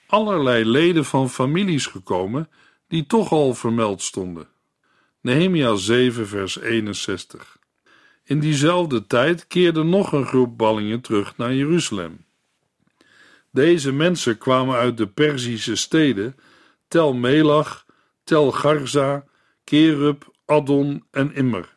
allerlei 0.06 0.64
leden 0.64 1.04
van 1.04 1.30
families 1.30 1.86
gekomen 1.86 2.48
die 2.88 3.06
toch 3.06 3.32
al 3.32 3.54
vermeld 3.54 4.02
stonden. 4.02 4.48
Nehemia 5.20 5.74
7, 5.74 6.28
vers 6.28 6.58
61. 6.58 7.58
In 8.24 8.40
diezelfde 8.40 9.06
tijd 9.06 9.46
keerde 9.46 9.82
nog 9.82 10.12
een 10.12 10.26
groep 10.26 10.58
ballingen 10.58 11.00
terug 11.00 11.36
naar 11.36 11.54
Jeruzalem. 11.54 12.24
Deze 13.50 13.92
mensen 13.92 14.38
kwamen 14.38 14.76
uit 14.76 14.96
de 14.96 15.06
Perzische 15.06 15.76
steden 15.76 16.36
Tel 16.88 17.12
Melach, 17.12 17.86
Tel 18.24 18.52
Garza, 18.52 19.24
Kerub, 19.70 20.32
Adon 20.46 21.04
en 21.10 21.34
Immer. 21.34 21.76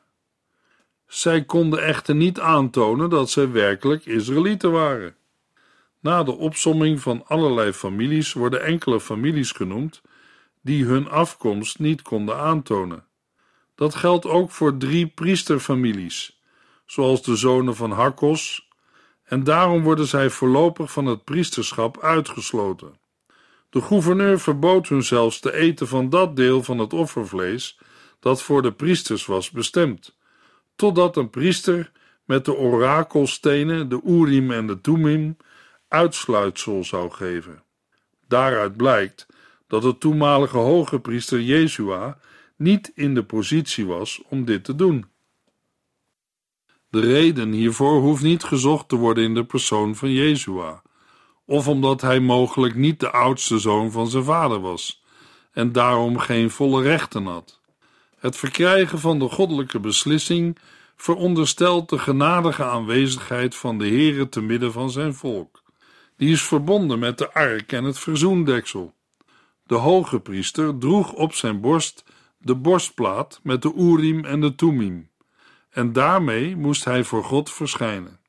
Zij 1.07 1.43
konden 1.43 1.83
echter 1.83 2.15
niet 2.15 2.39
aantonen 2.39 3.09
dat 3.09 3.29
zij 3.29 3.51
werkelijk 3.51 4.05
Israëlieten 4.05 4.71
waren. 4.71 5.15
Na 5.99 6.23
de 6.23 6.31
opsomming 6.31 7.01
van 7.01 7.27
allerlei 7.27 7.73
families 7.73 8.33
worden 8.33 8.63
enkele 8.63 8.99
families 8.99 9.51
genoemd 9.51 10.01
die 10.61 10.85
hun 10.85 11.09
afkomst 11.09 11.79
niet 11.79 12.01
konden 12.01 12.37
aantonen. 12.37 13.05
Dat 13.75 13.95
geldt 13.95 14.25
ook 14.25 14.51
voor 14.51 14.77
drie 14.77 15.07
priesterfamilies, 15.07 16.41
zoals 16.85 17.23
de 17.23 17.35
zonen 17.35 17.75
van 17.75 17.91
Hakkos, 17.91 18.69
en 19.23 19.43
daarom 19.43 19.83
worden 19.83 20.07
zij 20.07 20.29
voorlopig 20.29 20.91
van 20.91 21.05
het 21.05 21.23
priesterschap 21.23 21.99
uitgesloten. 22.01 23.01
De 23.73 23.81
gouverneur 23.81 24.39
verbood 24.39 24.87
hun 24.87 25.03
zelfs 25.03 25.39
te 25.39 25.53
eten 25.53 25.87
van 25.87 26.09
dat 26.09 26.35
deel 26.35 26.63
van 26.63 26.77
het 26.79 26.93
offervlees 26.93 27.79
dat 28.19 28.41
voor 28.41 28.61
de 28.61 28.71
priesters 28.71 29.25
was 29.25 29.51
bestemd, 29.51 30.17
totdat 30.75 31.17
een 31.17 31.29
priester 31.29 31.91
met 32.25 32.45
de 32.45 32.55
orakelstenen, 32.55 33.89
de 33.89 34.01
Urim 34.05 34.51
en 34.51 34.67
de 34.67 34.81
Tumim, 34.81 35.37
uitsluitsel 35.87 36.83
zou 36.83 37.11
geven. 37.11 37.63
Daaruit 38.27 38.77
blijkt 38.77 39.25
dat 39.67 39.81
de 39.81 39.97
toenmalige 39.97 40.57
hoge 40.57 40.99
priester 40.99 41.41
Jezua 41.41 42.17
niet 42.55 42.91
in 42.95 43.13
de 43.13 43.23
positie 43.23 43.85
was 43.85 44.21
om 44.29 44.45
dit 44.45 44.63
te 44.63 44.75
doen. 44.75 45.05
De 46.89 46.99
reden 46.99 47.51
hiervoor 47.51 48.01
hoeft 48.01 48.23
niet 48.23 48.43
gezocht 48.43 48.89
te 48.89 48.95
worden 48.95 49.23
in 49.23 49.33
de 49.33 49.45
persoon 49.45 49.95
van 49.95 50.11
Jezua, 50.11 50.81
of 51.45 51.67
omdat 51.67 52.01
hij 52.01 52.19
mogelijk 52.19 52.75
niet 52.75 52.99
de 52.99 53.11
oudste 53.11 53.59
zoon 53.59 53.91
van 53.91 54.07
zijn 54.07 54.23
vader 54.23 54.59
was 54.59 55.03
en 55.51 55.71
daarom 55.71 56.17
geen 56.17 56.49
volle 56.49 56.81
rechten 56.81 57.25
had. 57.25 57.59
Het 58.19 58.37
verkrijgen 58.37 58.99
van 58.99 59.19
de 59.19 59.29
goddelijke 59.29 59.79
beslissing 59.79 60.57
veronderstelt 60.95 61.89
de 61.89 61.99
genadige 61.99 62.63
aanwezigheid 62.63 63.55
van 63.55 63.77
de 63.77 63.87
Heere 63.87 64.29
te 64.29 64.41
midden 64.41 64.71
van 64.71 64.91
zijn 64.91 65.13
volk. 65.13 65.61
Die 66.17 66.31
is 66.31 66.41
verbonden 66.41 66.99
met 66.99 67.17
de 67.17 67.33
ark 67.33 67.71
en 67.71 67.83
het 67.83 67.99
verzoendeksel. 67.99 68.93
De 69.65 69.75
hoge 69.75 70.19
priester 70.19 70.77
droeg 70.77 71.13
op 71.13 71.33
zijn 71.33 71.61
borst 71.61 72.03
de 72.37 72.55
borstplaat 72.55 73.39
met 73.43 73.61
de 73.61 73.73
Urim 73.77 74.25
en 74.25 74.41
de 74.41 74.55
Tumim, 74.55 75.09
en 75.69 75.93
daarmee 75.93 76.55
moest 76.55 76.83
hij 76.83 77.03
voor 77.03 77.23
God 77.23 77.51
verschijnen. 77.51 78.19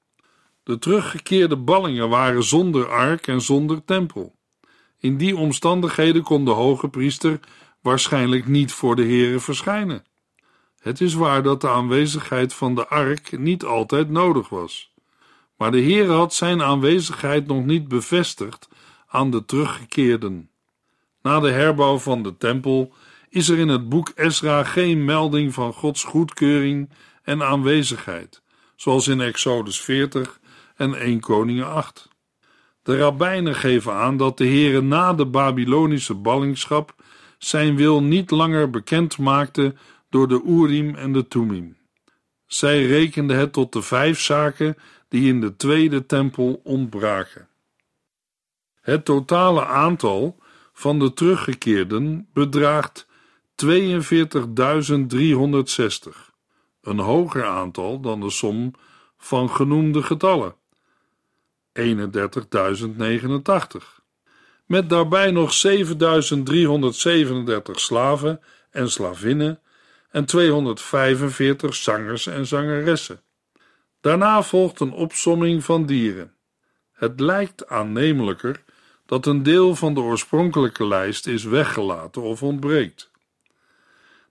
De 0.65 0.79
teruggekeerde 0.79 1.57
ballingen 1.57 2.09
waren 2.09 2.45
zonder 2.45 2.89
ark 2.89 3.27
en 3.27 3.41
zonder 3.41 3.85
tempel. 3.85 4.35
In 4.99 5.17
die 5.17 5.37
omstandigheden 5.37 6.23
kon 6.23 6.45
de 6.45 6.51
hoge 6.51 6.89
priester 6.89 7.41
waarschijnlijk 7.81 8.47
niet 8.47 8.73
voor 8.73 8.97
de 8.97 9.03
Here 9.03 9.41
verschijnen. 9.41 10.05
Het 10.79 11.01
is 11.01 11.15
waar 11.15 11.43
dat 11.43 11.61
de 11.61 11.69
aanwezigheid 11.69 12.55
van 12.55 12.75
de 12.75 12.89
ark 12.89 13.39
niet 13.39 13.65
altijd 13.65 14.11
nodig 14.11 14.49
was. 14.49 14.93
Maar 15.57 15.71
de 15.71 15.79
Heer 15.79 16.11
had 16.11 16.35
zijn 16.35 16.63
aanwezigheid 16.63 17.47
nog 17.47 17.65
niet 17.65 17.89
bevestigd 17.89 18.69
aan 19.07 19.31
de 19.31 19.45
teruggekeerden. 19.45 20.51
Na 21.23 21.41
de 21.41 21.51
herbouw 21.51 21.99
van 21.99 22.23
de 22.23 22.37
tempel 22.37 22.93
is 23.29 23.49
er 23.49 23.59
in 23.59 23.69
het 23.69 23.89
boek 23.89 24.09
Esra 24.09 24.65
geen 24.65 25.05
melding 25.05 25.55
van 25.55 25.73
Gods 25.73 26.05
goedkeuring 26.05 26.91
en 27.23 27.43
aanwezigheid, 27.43 28.43
zoals 28.77 29.09
in 29.09 29.21
Exodus 29.21 29.81
40 29.81 30.41
en 30.77 30.95
1 30.95 31.21
Koningen 31.21 31.67
8. 31.67 32.09
De 32.83 32.99
rabbijnen 32.99 33.55
geven 33.55 33.93
aan 33.93 34.17
dat 34.17 34.39
de 34.39 34.47
Heere 34.47 34.81
na 34.81 35.13
de 35.13 35.27
Babylonische 35.27 36.15
ballingschap 36.15 36.95
zijn 37.39 37.77
wil 37.77 38.03
niet 38.03 38.31
langer 38.31 38.71
bekend 38.71 39.19
maakte 39.19 39.75
door 40.09 40.29
de 40.29 40.43
Urim 40.47 40.95
en 40.95 41.13
de 41.13 41.29
Tumim. 41.29 41.77
Zij 42.47 42.87
rekenden 42.87 43.37
het 43.37 43.53
tot 43.53 43.73
de 43.73 43.83
vijf 43.83 44.21
zaken 44.21 44.77
die 45.09 45.29
in 45.29 45.41
de 45.41 45.57
tweede 45.57 46.07
tempel 46.07 46.61
ontbraken. 46.65 47.49
Het 48.81 49.05
totale 49.05 49.67
aantal 49.67 50.39
van 50.73 50.99
de 50.99 51.13
teruggekeerden 51.13 52.29
bedraagt 52.33 53.07
42.360, 53.65 53.69
een 56.81 56.99
hoger 56.99 57.45
aantal 57.45 58.01
dan 58.01 58.21
de 58.21 58.31
som 58.31 58.73
van 59.17 59.51
genoemde 59.51 60.03
getallen, 60.03 60.55
31.089, 61.81 61.85
met 64.67 64.91
daarbij 64.91 65.31
nog 65.31 65.67
7.337 65.67 65.75
slaven 67.71 68.41
en 68.71 68.91
slavinnen 68.91 69.61
en 70.11 70.25
245 70.25 71.75
zangers 71.75 72.27
en 72.27 72.47
zangeressen. 72.47 73.21
Daarna 74.01 74.43
volgt 74.43 74.81
een 74.81 74.93
opsomming 74.93 75.65
van 75.65 75.87
dieren. 75.87 76.35
Het 76.93 77.21
lijkt 77.21 77.69
aannemelijker 77.69 78.63
dat 79.07 79.27
een 79.27 79.43
deel 79.43 79.75
van 79.75 79.95
de 79.95 80.01
oorspronkelijke 80.01 80.87
lijst 80.87 81.27
is 81.27 81.45
weggelaten 81.45 82.23
of 82.23 82.43
ontbreekt. 82.43 83.11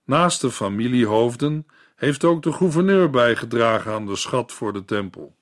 Naast 0.06 0.42
de 0.42 0.52
familiehoofden 0.52 1.68
heeft 1.96 2.24
ook 2.24 2.44
de 2.44 2.52
gouverneur 2.52 3.10
bijgedragen 3.10 3.92
aan 3.92 4.06
de 4.06 4.16
schat 4.16 4.52
voor 4.52 4.74
de 4.74 4.86
tempel. 4.86 5.36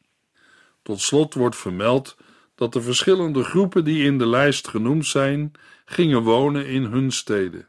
Tot 0.81 1.01
slot 1.01 1.33
wordt 1.33 1.55
vermeld 1.55 2.17
dat 2.55 2.73
de 2.73 2.81
verschillende 2.81 3.43
groepen 3.43 3.83
die 3.83 4.03
in 4.03 4.17
de 4.17 4.27
lijst 4.27 4.67
genoemd 4.67 5.05
zijn, 5.05 5.51
gingen 5.85 6.21
wonen 6.21 6.65
in 6.65 6.83
hun 6.83 7.11
steden. 7.11 7.67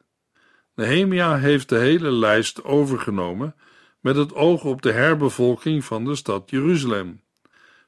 Nehemia 0.75 1.39
heeft 1.39 1.69
de 1.69 1.79
hele 1.79 2.11
lijst 2.11 2.65
overgenomen 2.65 3.55
met 4.01 4.17
het 4.17 4.35
oog 4.35 4.65
op 4.65 4.83
de 4.83 4.93
herbevolking 4.93 5.85
van 5.85 6.05
de 6.05 6.15
stad 6.15 6.51
Jeruzalem. 6.51 7.21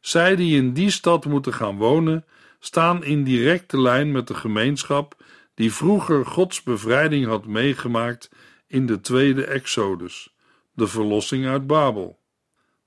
Zij 0.01 0.37
die 0.37 0.57
in 0.57 0.73
die 0.73 0.91
stad 0.91 1.25
moeten 1.25 1.53
gaan 1.53 1.77
wonen, 1.77 2.25
staan 2.59 3.05
in 3.05 3.25
directe 3.25 3.81
lijn 3.81 4.13
met 4.13 4.27
de 4.27 4.35
gemeenschap 4.35 5.23
die 5.55 5.73
vroeger 5.73 6.27
Gods 6.27 6.63
bevrijding 6.63 7.27
had 7.27 7.47
meegemaakt 7.47 8.31
in 8.67 8.87
de 8.87 9.01
tweede 9.01 9.45
Exodus, 9.45 10.35
de 10.73 10.87
verlossing 10.87 11.47
uit 11.47 11.67
Babel. 11.67 12.19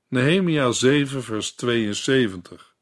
Nehemia 0.09 0.71
7, 0.71 1.23
vers 1.23 1.51
72. 1.51 2.75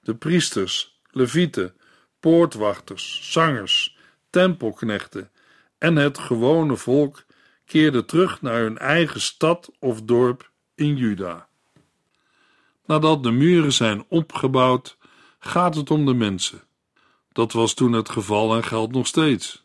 De 0.00 0.14
priesters, 0.14 1.00
levieten, 1.10 1.76
poortwachters, 2.20 3.32
zangers, 3.32 3.96
tempelknechten 4.30 5.30
en 5.78 5.96
het 5.96 6.18
gewone 6.18 6.76
volk 6.76 7.24
keerden 7.64 8.06
terug 8.06 8.42
naar 8.42 8.60
hun 8.60 8.78
eigen 8.78 9.20
stad 9.20 9.70
of 9.78 10.02
dorp 10.02 10.50
in 10.74 10.96
Juda. 10.96 11.48
Nadat 12.86 13.22
de 13.22 13.30
muren 13.30 13.72
zijn 13.72 14.04
opgebouwd, 14.08 14.96
gaat 15.38 15.74
het 15.74 15.90
om 15.90 16.06
de 16.06 16.14
mensen. 16.14 16.62
Dat 17.32 17.52
was 17.52 17.74
toen 17.74 17.92
het 17.92 18.08
geval 18.08 18.56
en 18.56 18.64
geldt 18.64 18.92
nog 18.92 19.06
steeds. 19.06 19.64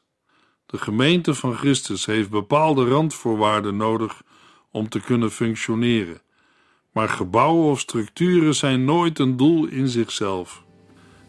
De 0.65 0.77
gemeente 0.77 1.33
van 1.33 1.55
Christus 1.55 2.05
heeft 2.05 2.29
bepaalde 2.29 2.87
randvoorwaarden 2.87 3.77
nodig 3.77 4.21
om 4.71 4.89
te 4.89 4.99
kunnen 4.99 5.31
functioneren. 5.31 6.23
Maar 6.95 7.09
gebouwen 7.09 7.69
of 7.69 7.79
structuren 7.79 8.55
zijn 8.55 8.85
nooit 8.85 9.19
een 9.19 9.37
doel 9.37 9.65
in 9.65 9.87
zichzelf. 9.87 10.63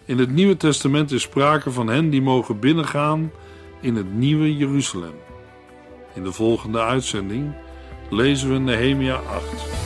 In 0.04 0.18
het 0.18 0.30
Nieuwe 0.30 0.56
Testament 0.56 1.12
is 1.12 1.22
sprake 1.22 1.70
van 1.70 1.86
hen 1.86 2.10
die 2.10 2.22
mogen 2.22 2.60
binnengaan 2.60 3.30
in 3.80 3.96
het 3.96 4.14
nieuwe 4.14 4.56
Jeruzalem. 4.56 5.14
In 6.14 6.22
de 6.22 6.32
volgende 6.32 6.80
uitzending 6.80 7.54
lezen 8.10 8.52
we 8.52 8.58
Nehemia 8.58 9.14
8. 9.14 9.85